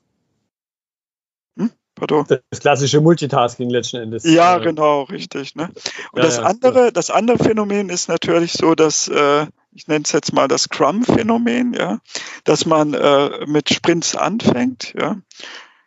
[2.01, 2.25] hm?
[2.51, 4.25] das, klassische Multitasking letzten Endes.
[4.25, 5.55] Ja, genau, richtig.
[5.57, 5.71] Ne?
[6.13, 10.13] Und ja, das andere, das andere Phänomen ist natürlich so, dass äh, ich nenne es
[10.13, 11.99] jetzt mal das Scrum-Phänomen, ja,
[12.45, 15.17] dass man äh, mit Sprints anfängt, ja.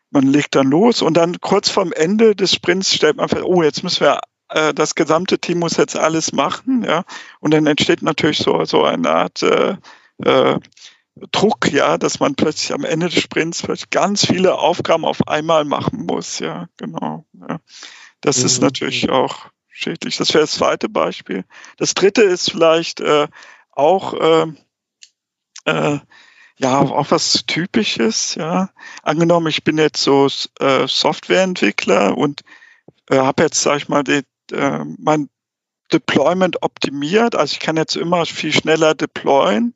[0.10, 3.64] Man legt dann los und dann kurz vorm Ende des Sprints stellt man fest, oh,
[3.64, 7.04] jetzt müssen wir äh, das gesamte Team muss jetzt alles machen, ja.
[7.40, 9.76] Und dann entsteht natürlich so, so eine Art äh,
[10.24, 10.60] äh,
[11.32, 15.64] Druck, ja, dass man plötzlich am Ende des Sprints plötzlich ganz viele Aufgaben auf einmal
[15.64, 17.26] machen muss, ja, genau.
[17.34, 17.60] Ja.
[18.22, 18.46] Das mhm.
[18.46, 20.18] ist natürlich auch schädlich.
[20.18, 21.46] Das wäre das zweite Beispiel.
[21.78, 23.28] Das dritte ist vielleicht äh,
[23.72, 24.48] auch äh,
[25.66, 26.00] äh,
[26.58, 28.36] ja auch was Typisches.
[28.36, 28.70] Ja,
[29.04, 30.28] angenommen, ich bin jetzt so
[30.60, 32.42] äh, Softwareentwickler und
[33.10, 35.30] äh, habe jetzt sag ich mal die, äh, mein
[35.92, 37.36] Deployment optimiert.
[37.36, 39.76] Also ich kann jetzt immer viel schneller deployen.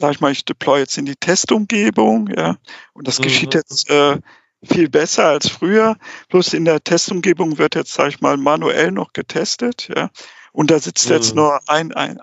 [0.00, 2.56] Sag ich mal, ich deploy jetzt in die Testumgebung, ja,
[2.94, 3.24] und das mhm.
[3.24, 4.18] geschieht jetzt äh,
[4.62, 5.96] viel besser als früher.
[6.28, 10.10] Plus in der Testumgebung wird jetzt, sag ich mal, manuell noch getestet, ja.
[10.52, 11.14] Und da sitzt mhm.
[11.14, 12.18] jetzt nur ein, ein,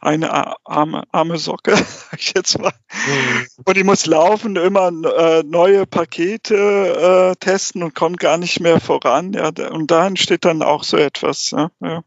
[0.00, 1.74] eine arme, arme Socke,
[2.10, 2.72] sag ich jetzt mal.
[3.06, 3.46] Mhm.
[3.64, 8.80] Und die muss laufen, immer äh, neue Pakete äh, testen und kommt gar nicht mehr
[8.80, 9.32] voran.
[9.32, 11.50] Ja, und da entsteht dann auch so etwas.
[11.50, 12.04] Ja, ja.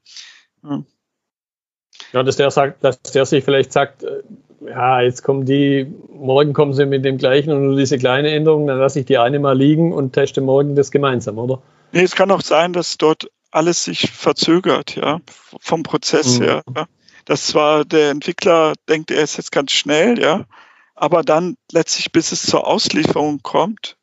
[2.14, 4.24] ja dass der sagt, dass der sich vielleicht sagt, äh,
[4.62, 8.68] ja, jetzt kommen die, morgen kommen sie mit dem gleichen und nur diese kleine Änderung,
[8.68, 11.62] dann lasse ich die eine mal liegen und teste morgen das gemeinsam, oder?
[11.92, 15.20] Nee, es kann auch sein, dass dort alles sich verzögert, ja,
[15.60, 16.44] vom Prozess mhm.
[16.44, 16.62] her.
[16.76, 16.88] Ja.
[17.26, 20.46] Das zwar der Entwickler denkt, er ist jetzt ganz schnell, ja,
[20.94, 23.98] aber dann letztlich, bis es zur Auslieferung kommt,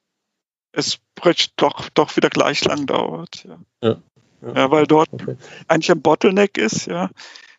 [0.72, 0.98] es
[1.56, 3.44] doch, doch wieder gleich lang dauert.
[3.44, 3.96] Ja, ja,
[4.42, 4.54] ja.
[4.54, 5.36] ja weil dort okay.
[5.68, 7.10] eigentlich ein Bottleneck ist, ja,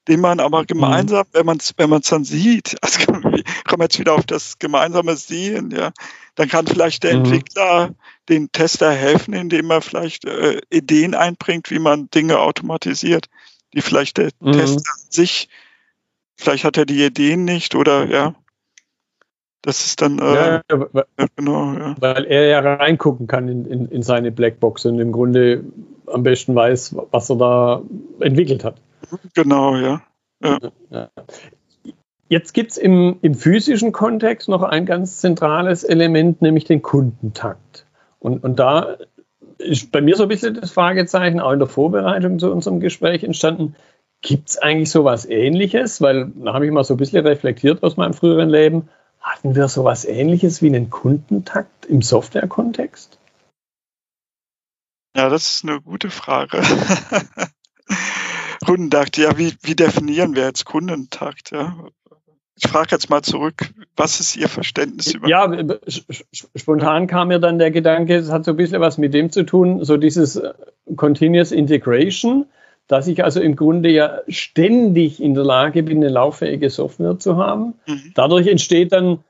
[0.08, 0.68] den man aber mhm.
[0.68, 4.60] gemeinsam, wenn man es wenn man's dann sieht, also kommen wir jetzt wieder auf das
[4.60, 5.92] gemeinsame Sehen, ja,
[6.36, 7.26] dann kann vielleicht der mhm.
[7.26, 7.96] Entwickler
[8.30, 13.28] den Tester helfen, indem er vielleicht äh, Ideen einbringt, wie man Dinge automatisiert,
[13.74, 14.54] die vielleicht der mhm.
[14.54, 15.50] Tester sich,
[16.36, 18.36] vielleicht hat er die Ideen nicht oder ja.
[19.66, 21.96] Das ist dann, äh, ja, weil, ja, genau, ja.
[21.98, 25.64] weil er ja reingucken kann in, in, in seine Blackbox und im Grunde
[26.06, 27.82] am besten weiß, was er da
[28.20, 28.82] entwickelt hat.
[29.34, 30.02] Genau, ja.
[30.44, 30.60] ja.
[30.90, 31.10] ja.
[32.30, 37.86] Jetzt gibt es im, im physischen Kontext noch ein ganz zentrales Element, nämlich den Kundentakt.
[38.20, 38.98] Und, und da
[39.60, 43.24] ist bei mir so ein bisschen das Fragezeichen, auch in der Vorbereitung zu unserem Gespräch
[43.24, 43.76] entstanden.
[44.22, 46.02] Gibt es eigentlich so was Ähnliches?
[46.02, 48.90] Weil da habe ich mal so ein bisschen reflektiert aus meinem früheren Leben.
[49.20, 53.20] Hatten wir so was Ähnliches wie einen Kundentakt im Software-Kontext?
[55.16, 56.64] Ja, das ist eine gute Frage.
[58.66, 61.52] Kundentakt, ja, wie, wie definieren wir jetzt Kundentakt?
[61.52, 61.76] Ja?
[62.56, 65.28] Ich frage jetzt mal zurück, was ist Ihr Verständnis über?
[65.28, 65.52] Ja,
[66.56, 69.44] spontan kam mir dann der Gedanke, es hat so ein bisschen was mit dem zu
[69.44, 70.54] tun, so dieses äh,
[70.96, 72.46] Continuous Integration,
[72.88, 77.38] dass ich also im Grunde ja ständig in der Lage bin, eine lauffähige Software zu
[77.38, 77.74] haben.
[77.88, 78.12] Mhm.
[78.14, 79.24] Dadurch entsteht dann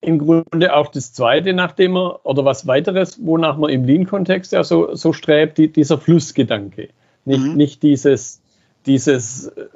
[0.00, 4.64] im Grunde auch das Zweite, nachdem man, oder was weiteres, wonach man im Lean-Kontext ja
[4.64, 6.90] so, so strebt, die, dieser Flussgedanke.
[7.24, 7.54] Nicht, mhm.
[7.54, 8.40] nicht dieses,
[8.86, 9.66] dieses äh,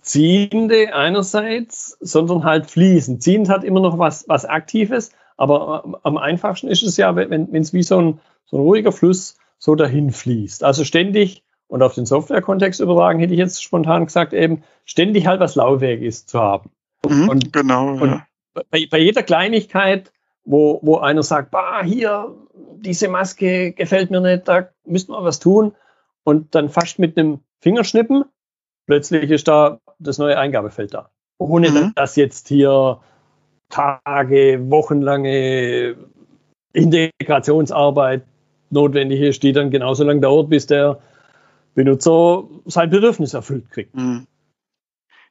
[0.00, 3.20] Ziehende einerseits, sondern halt fließen.
[3.20, 7.72] Ziehend hat immer noch was, was Aktives, aber am einfachsten ist es ja, wenn es
[7.72, 10.64] wie so ein, so ein ruhiger Fluss so dahin fließt.
[10.64, 15.40] Also ständig, und auf den Software-Kontext übertragen, hätte ich jetzt spontan gesagt, eben ständig halt
[15.40, 16.70] was Laufwerk zu haben.
[17.08, 17.92] Mhm, und, genau.
[17.92, 18.26] Und ja.
[18.70, 20.12] bei, bei, jeder Kleinigkeit,
[20.44, 22.34] wo, wo einer sagt, bah, hier,
[22.76, 25.74] diese Maske gefällt mir nicht, da müssten wir was tun.
[26.24, 28.24] Und dann fast mit einem Fingerschnippen
[28.86, 31.10] plötzlich ist da das neue Eingabefeld da.
[31.38, 31.92] Ohne mhm.
[31.94, 33.00] dass jetzt hier
[33.68, 35.96] Tage, wochenlange
[36.72, 38.24] Integrationsarbeit
[38.70, 41.00] notwendig ist, die dann genauso lange dauert, bis der
[41.74, 43.94] Benutzer sein Bedürfnis erfüllt kriegt.
[43.94, 44.26] Mhm.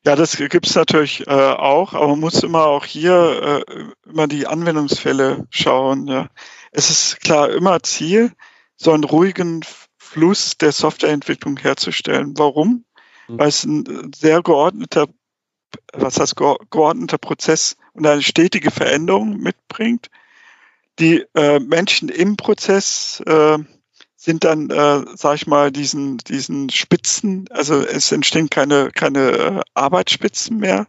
[0.04, 4.28] Ja, das gibt es natürlich äh, auch, aber man muss immer auch hier äh, immer
[4.28, 6.08] die Anwendungsfälle schauen.
[6.08, 6.28] Ja.
[6.72, 8.32] Es ist klar immer Ziel,
[8.76, 9.62] so einen ruhigen
[10.12, 12.38] Fluss der Softwareentwicklung herzustellen.
[12.38, 12.86] Warum?
[13.32, 13.40] Mhm.
[13.40, 15.08] weil es ein sehr geordneter,
[15.94, 20.08] was heißt geordneter Prozess und eine stetige Veränderung mitbringt.
[21.00, 23.58] Die äh, Menschen im Prozess äh,
[24.16, 29.62] sind dann, äh, sag ich mal, diesen, diesen Spitzen, also es entstehen keine, keine äh,
[29.74, 30.88] Arbeitsspitzen mehr,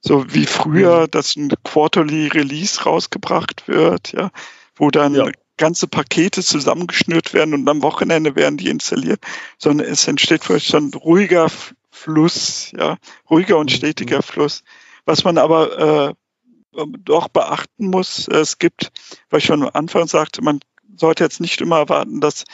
[0.00, 1.10] so wie früher, mhm.
[1.10, 4.30] dass ein Quarterly Release rausgebracht wird, ja,
[4.76, 5.30] wo dann ja.
[5.58, 9.20] Ganze Pakete zusammengeschnürt werden und am Wochenende werden die installiert,
[9.58, 11.48] sondern es entsteht vielleicht ein ruhiger
[11.90, 12.96] Fluss, ja,
[13.28, 14.62] ruhiger und stetiger Fluss.
[15.04, 18.92] Was man aber äh, doch beachten muss, es gibt,
[19.30, 20.60] weil ich schon am Anfang sagte, man
[20.96, 22.44] sollte jetzt nicht immer erwarten, dass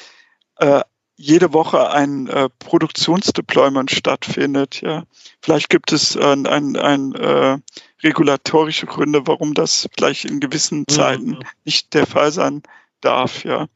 [0.57, 0.83] äh,
[1.17, 4.81] jede Woche ein äh, Produktionsdeployment stattfindet.
[4.81, 5.05] Ja,
[5.41, 7.59] vielleicht gibt es äh, ein, ein, äh,
[8.03, 10.89] regulatorische Gründe, warum das vielleicht in gewissen mhm.
[10.89, 12.63] Zeiten nicht der Fall sein
[13.05, 13.45] darf.
[13.45, 13.67] Ja.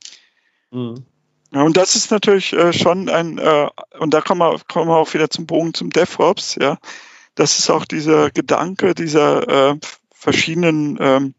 [0.71, 1.05] Mhm.
[1.53, 4.97] Ja, und das ist natürlich äh, schon ein, äh, und da kommen wir, kommen wir
[4.97, 6.79] auch wieder zum Bogen zum DevOps, ja.
[7.35, 9.79] Das ist auch dieser Gedanke dieser äh,
[10.13, 11.35] verschiedenen ähm,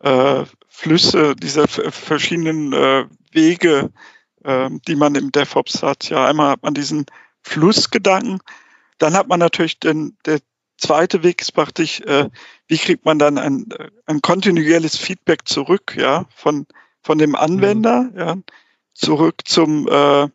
[0.00, 3.90] äh, Flüsse, dieser verschiedenen äh, Wege,
[4.44, 6.10] äh, die man im DevOps hat.
[6.10, 7.06] Ja, einmal hat man diesen
[7.42, 8.40] Flussgedanken,
[8.98, 10.40] dann hat man natürlich den, der
[10.86, 12.28] zweite Weg ist praktisch, äh,
[12.66, 13.66] wie kriegt man dann ein,
[14.06, 16.66] ein kontinuierliches Feedback zurück, ja, von,
[17.02, 18.18] von dem Anwender, mhm.
[18.18, 18.36] ja
[18.94, 20.28] zurück zum, äh,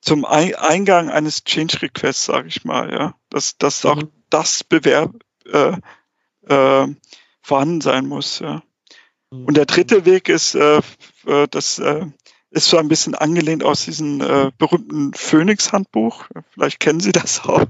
[0.00, 3.14] zum Eingang eines Change Requests, sage ich mal, ja.
[3.30, 3.90] Dass, dass mhm.
[3.90, 5.14] auch das Bewerb
[5.46, 5.76] äh,
[6.48, 6.88] äh,
[7.40, 8.62] vorhanden sein muss, ja.
[9.30, 9.44] Mhm.
[9.44, 10.80] Und der dritte Weg ist, äh,
[11.26, 12.06] äh, das äh,
[12.52, 17.64] ist so ein bisschen angelehnt aus diesem äh, berühmten Phoenix-Handbuch, vielleicht kennen Sie das auch,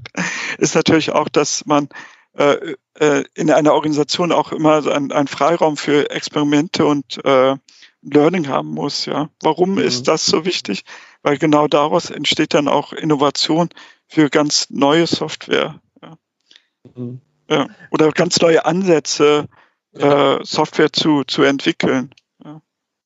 [0.57, 1.89] ist natürlich auch, dass man
[2.33, 7.55] äh, äh, in einer Organisation auch immer ein, ein Freiraum für Experimente und äh,
[8.01, 9.05] Learning haben muss.
[9.05, 9.77] Ja, warum mhm.
[9.79, 10.83] ist das so wichtig?
[11.21, 13.69] Weil genau daraus entsteht dann auch Innovation
[14.07, 15.79] für ganz neue Software.
[16.01, 16.17] Ja.
[16.95, 17.21] Mhm.
[17.49, 17.67] Ja.
[17.91, 19.47] Oder ganz neue Ansätze,
[19.93, 20.37] ja.
[20.37, 22.13] äh, Software zu, zu entwickeln.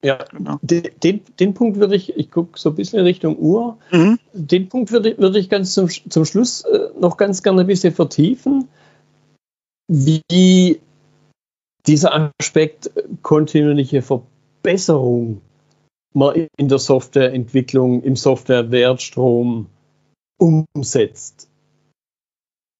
[0.07, 0.57] Ja, genau.
[0.61, 4.19] den, den Punkt würde ich, ich gucke so ein bisschen Richtung Uhr, mhm.
[4.33, 7.93] den Punkt würde, würde ich ganz zum, zum Schluss äh, noch ganz gerne ein bisschen
[7.93, 8.67] vertiefen,
[9.87, 10.79] wie
[11.85, 12.91] dieser Aspekt
[13.21, 15.41] kontinuierliche Verbesserung Verbesserung
[16.13, 19.67] man in der Softwareentwicklung, im Softwarewertstrom
[20.39, 21.49] umsetzt.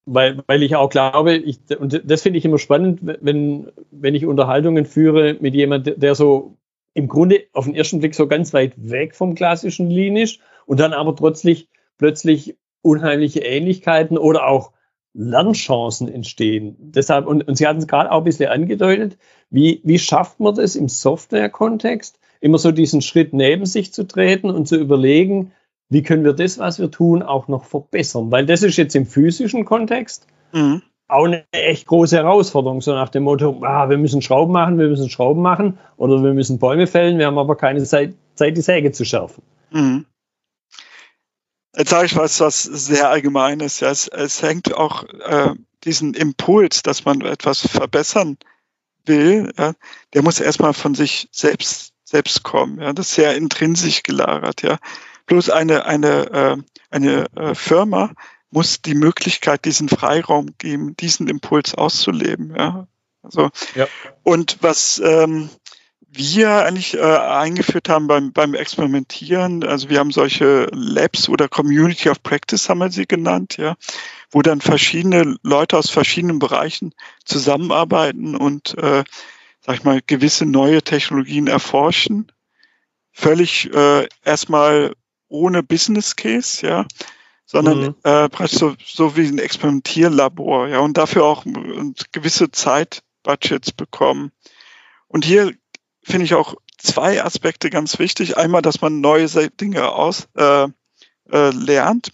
[0.06, 4.26] Weil, weil ich auch glaube, ich, und das finde ich immer spannend, wenn, wenn ich
[4.26, 6.56] Unterhaltungen führe mit jemandem, der so
[6.98, 10.80] im Grunde auf den ersten Blick so ganz weit weg vom klassischen Lean ist und
[10.80, 14.72] dann aber plötzlich, plötzlich unheimliche Ähnlichkeiten oder auch
[15.14, 16.76] Lernchancen entstehen.
[16.80, 19.20] Deshalb, und, und Sie hatten es gerade auch ein bisschen angedeutet,
[19.52, 24.50] wie, wie schafft man das im Software-Kontext, immer so diesen Schritt neben sich zu treten
[24.50, 25.52] und zu überlegen,
[25.90, 28.32] wie können wir das, was wir tun, auch noch verbessern?
[28.32, 30.26] Weil das ist jetzt im physischen Kontext.
[30.52, 30.82] Mhm.
[31.08, 34.88] Auch eine echt große Herausforderung, so nach dem Motto, ah, wir müssen Schrauben machen, wir
[34.88, 38.62] müssen Schrauben machen oder wir müssen Bäume fällen, wir haben aber keine Zeit, Zeit die
[38.62, 39.42] Säge zu schärfen.
[39.72, 40.06] Mhm.
[41.76, 43.82] Jetzt sage ich was, was sehr allgemein ist.
[43.82, 45.54] Ja, es, es hängt auch äh,
[45.84, 48.38] diesen Impuls, dass man etwas verbessern
[49.06, 49.74] will, ja,
[50.14, 52.80] der muss erstmal von sich selbst selbst kommen.
[52.80, 54.62] Ja, das ist sehr intrinsisch gelagert.
[54.62, 54.78] Ja,
[55.26, 56.58] bloß eine eine äh,
[56.90, 58.12] eine äh, Firma
[58.50, 62.56] muss die Möglichkeit, diesen Freiraum geben, diesen Impuls auszuleben.
[62.56, 62.88] Ja,
[63.22, 63.88] also ja.
[64.24, 65.50] und was ähm,
[66.10, 72.10] wir eigentlich äh, eingeführt haben beim, beim Experimentieren, also wir haben solche Labs oder Community
[72.10, 73.76] of Practice haben wir sie genannt, ja,
[74.32, 76.94] wo dann verschiedene Leute aus verschiedenen Bereichen
[77.26, 79.04] zusammenarbeiten und, äh,
[79.62, 82.32] sag ich mal, gewisse neue Technologien erforschen.
[83.12, 84.96] Völlig äh, erstmal
[85.28, 86.86] ohne Business Case, ja,
[87.48, 87.96] sondern mhm.
[88.04, 91.46] äh, praktisch so, so wie ein Experimentierlabor, ja, und dafür auch
[92.12, 94.32] gewisse Zeitbudgets bekommen.
[95.08, 95.54] Und hier
[96.04, 98.38] finde ich auch zwei Aspekte ganz wichtig.
[98.38, 100.68] Einmal, dass man neue Dinge aus äh,
[101.32, 102.12] äh, lernt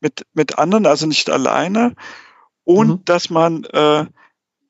[0.00, 1.94] mit, mit anderen, also nicht alleine.
[2.62, 3.04] Und mhm.
[3.04, 4.06] dass man äh,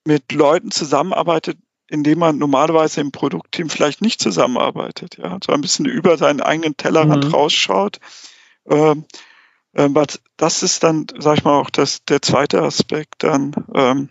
[0.04, 5.18] mit Leuten zusammenarbeitet, indem man normalerweise im Produktteam vielleicht nicht zusammenarbeitet.
[5.18, 7.30] Ja, so ein bisschen über seinen eigenen Tellerrand mhm.
[7.30, 8.00] rausschaut.
[8.66, 9.04] Ähm,
[9.79, 10.07] äh,
[10.37, 14.11] das ist dann, sag ich mal, auch das, der zweite Aspekt dann ähm,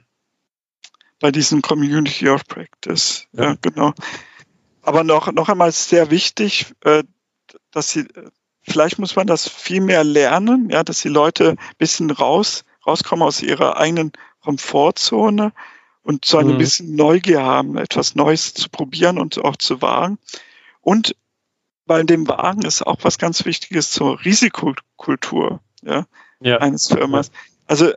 [1.20, 3.28] bei diesem Community of Practice.
[3.34, 3.94] Ja, ja genau.
[4.82, 7.04] Aber noch, noch einmal ist sehr wichtig, äh,
[7.72, 8.08] dass sie,
[8.62, 13.28] vielleicht muss man das viel mehr lernen, ja, dass die Leute ein bisschen raus, rauskommen
[13.28, 15.52] aus ihrer eigenen Komfortzone
[16.02, 16.58] und so ein mhm.
[16.58, 20.18] bisschen Neugier haben, etwas Neues zu probieren und auch zu wagen.
[20.80, 21.18] Und
[21.88, 26.06] bei dem Wagen ist auch was ganz Wichtiges zur Risikokultur ja,
[26.40, 26.58] ja.
[26.58, 27.32] eines Firmas.
[27.66, 27.92] Also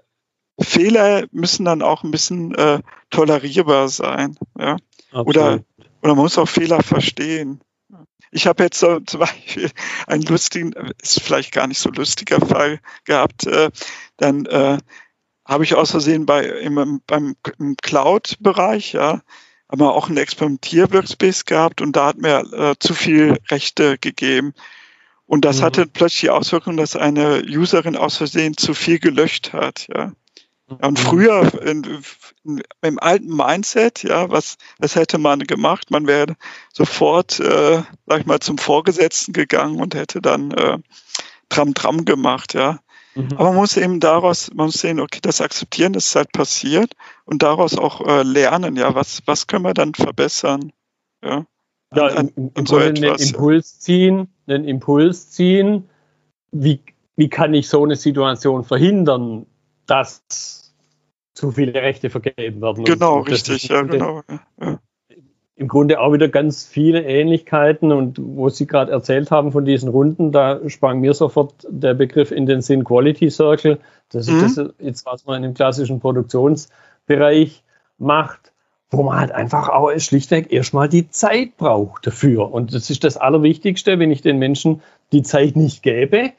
[0.59, 2.80] Fehler müssen dann auch ein bisschen äh,
[3.11, 4.36] tolerierbar sein.
[4.59, 4.76] Ja.
[5.12, 5.61] Oder
[6.03, 7.61] oder man muss auch Fehler verstehen.
[8.30, 9.70] Ich habe jetzt so zum Beispiel
[10.07, 10.72] einen lustigen,
[11.03, 13.47] ist vielleicht gar nicht so lustiger Fall gehabt.
[13.47, 13.70] Äh,
[14.16, 14.78] dann äh,
[15.45, 19.20] habe ich aus Versehen bei im, beim im Cloud-Bereich, ja,
[19.71, 24.53] haben wir auch einen Experimentier-Workspace gehabt und da hat mir äh, zu viel Rechte gegeben.
[25.27, 25.64] Und das mhm.
[25.64, 30.12] hatte plötzlich die Auswirkung, dass eine Userin aus Versehen zu viel gelöscht hat, ja.
[30.66, 31.05] Und mhm.
[31.05, 31.85] früher in,
[32.45, 35.91] in, im alten Mindset, ja, was, was hätte man gemacht?
[35.91, 36.37] Man wäre
[36.73, 40.79] sofort, äh, sag ich mal, zum Vorgesetzten gegangen und hätte dann äh,
[41.49, 42.79] Tram Tram gemacht, ja.
[43.15, 43.33] Mhm.
[43.35, 46.95] Aber man muss eben daraus, man muss sehen, okay, das akzeptieren, das ist halt passiert
[47.25, 50.73] und daraus auch äh, lernen, ja, was, was können wir dann verbessern,
[51.23, 51.47] ja.
[51.93, 55.89] Ja, an, an, im, so einen Impuls ziehen, einen Impuls ziehen.
[56.53, 56.81] Wie,
[57.17, 59.47] wie kann ich so eine Situation verhindern,
[59.87, 60.23] dass
[61.35, 62.85] zu viele Rechte vergeben werden.
[62.85, 64.23] Genau, und richtig, ja, genau.
[64.61, 64.79] Ja.
[65.61, 69.91] Im Grunde auch wieder ganz viele Ähnlichkeiten und wo Sie gerade erzählt haben von diesen
[69.91, 73.79] Runden, da sprang mir sofort der Begriff in den Sinn Quality Circle.
[74.11, 74.41] Das ist mhm.
[74.41, 77.63] das jetzt, was man in dem klassischen Produktionsbereich
[77.99, 78.53] macht,
[78.91, 82.51] wo man halt einfach auch schlichtweg erstmal die Zeit braucht dafür.
[82.51, 84.81] Und das ist das Allerwichtigste, wenn ich den Menschen
[85.13, 86.31] die Zeit nicht gebe,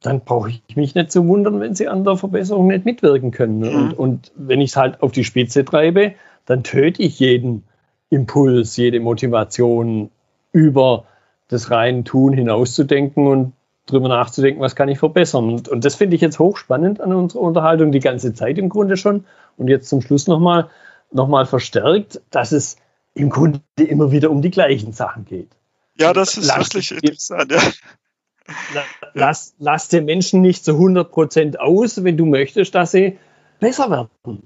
[0.00, 3.58] dann brauche ich mich nicht zu wundern, wenn sie an der Verbesserung nicht mitwirken können.
[3.58, 3.74] Mhm.
[3.74, 6.14] Und, und wenn ich es halt auf die Spitze treibe,
[6.46, 7.64] dann töte ich jeden
[8.12, 10.10] Impuls, jede Motivation
[10.52, 11.04] über
[11.48, 13.52] das reine Tun hinauszudenken und
[13.86, 15.48] drüber nachzudenken, was kann ich verbessern.
[15.52, 18.96] Und, und das finde ich jetzt hochspannend an unserer Unterhaltung, die ganze Zeit im Grunde
[18.96, 19.24] schon.
[19.56, 20.70] Und jetzt zum Schluss nochmal
[21.10, 22.76] noch mal verstärkt, dass es
[23.14, 25.50] im Grunde immer wieder um die gleichen Sachen geht.
[25.98, 27.52] Ja, das ist wirklich interessant.
[27.52, 27.60] Ja
[29.14, 33.18] lass, lass den Menschen nicht zu 100% aus, wenn du möchtest, dass sie
[33.60, 34.42] besser werden.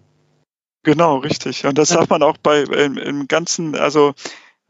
[0.86, 1.66] Genau, richtig.
[1.66, 4.14] Und das darf man auch bei im, im ganzen, also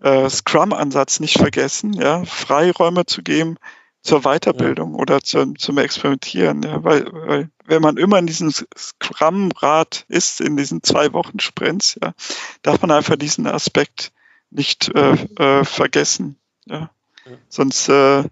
[0.01, 3.59] äh, Scrum-Ansatz nicht vergessen, ja, Freiräume zu geben
[4.01, 4.99] zur Weiterbildung ja.
[4.99, 10.57] oder zu, zum Experimentieren, ja, weil, weil wenn man immer in diesem Scrum-Rad ist, in
[10.57, 12.14] diesen zwei Wochen Sprints, ja,
[12.62, 14.11] darf man einfach diesen Aspekt
[14.49, 16.91] nicht äh, äh, vergessen, ja.
[17.27, 17.33] ja.
[17.51, 18.25] Sonst äh,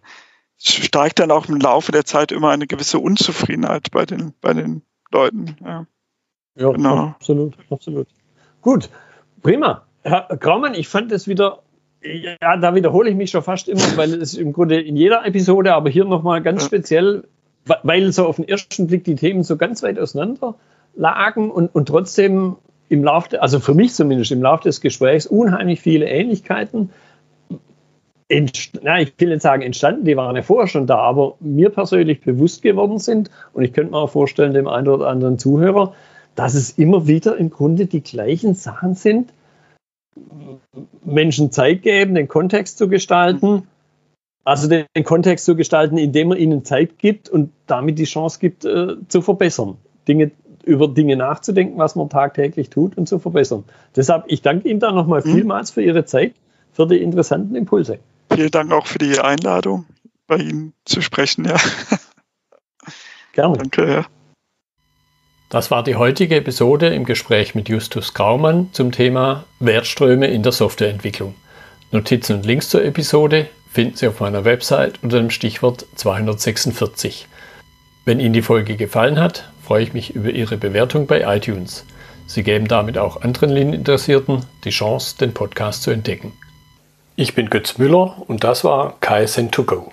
[0.56, 4.80] steigt dann auch im Laufe der Zeit immer eine gewisse Unzufriedenheit bei den, bei den
[5.10, 5.58] Leuten.
[5.62, 5.86] Ja,
[6.56, 6.96] ja genau.
[6.96, 8.06] absolut, absolut.
[8.62, 8.88] Gut,
[9.42, 9.82] prima.
[10.02, 11.60] Herr Graumann, ich fand es wieder,
[12.02, 15.74] ja, da wiederhole ich mich schon fast immer, weil es im Grunde in jeder Episode,
[15.74, 16.66] aber hier nochmal ganz ja.
[16.66, 17.24] speziell,
[17.82, 20.54] weil so auf den ersten Blick die Themen so ganz weit auseinander
[20.94, 22.56] lagen und, und trotzdem
[22.90, 26.90] im Laufe, also für mich zumindest im Laufe des Gesprächs unheimlich viele Ähnlichkeiten
[28.82, 32.22] na, ich will nicht sagen entstanden, die waren ja vorher schon da, aber mir persönlich
[32.22, 33.30] bewusst geworden sind.
[33.52, 35.94] Und ich könnte mir auch vorstellen, dem einen oder anderen Zuhörer,
[36.34, 39.32] dass es immer wieder im Grunde die gleichen Sachen sind.
[41.04, 43.66] Menschen Zeit geben, den Kontext zu gestalten,
[44.44, 48.64] also den, Kontext zu gestalten, indem man ihnen Zeit gibt und damit die Chance gibt,
[48.64, 49.78] äh, zu verbessern.
[50.06, 50.30] Dinge,
[50.64, 53.64] über Dinge nachzudenken, was man tagtäglich tut und zu verbessern.
[53.96, 55.32] Deshalb, ich danke Ihnen da nochmal mhm.
[55.32, 56.34] vielmals für Ihre Zeit,
[56.72, 57.98] für die interessanten Impulse.
[58.32, 59.86] Vielen Dank auch für die Einladung,
[60.26, 61.44] bei Ihnen zu sprechen.
[61.44, 61.56] Ja.
[63.32, 63.58] Gerne.
[63.58, 64.06] Danke, ja.
[65.54, 70.50] Das war die heutige Episode im Gespräch mit Justus Graumann zum Thema Wertströme in der
[70.50, 71.36] Softwareentwicklung.
[71.92, 77.28] Notizen und Links zur Episode finden Sie auf meiner Website unter dem Stichwort 246.
[78.04, 81.86] Wenn Ihnen die Folge gefallen hat, freue ich mich über Ihre Bewertung bei iTunes.
[82.26, 86.32] Sie geben damit auch anderen Lean-Interessierten die Chance, den Podcast zu entdecken.
[87.14, 89.92] Ich bin Götz Müller und das war KSN2Go.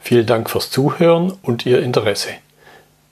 [0.00, 2.30] Vielen Dank fürs Zuhören und Ihr Interesse.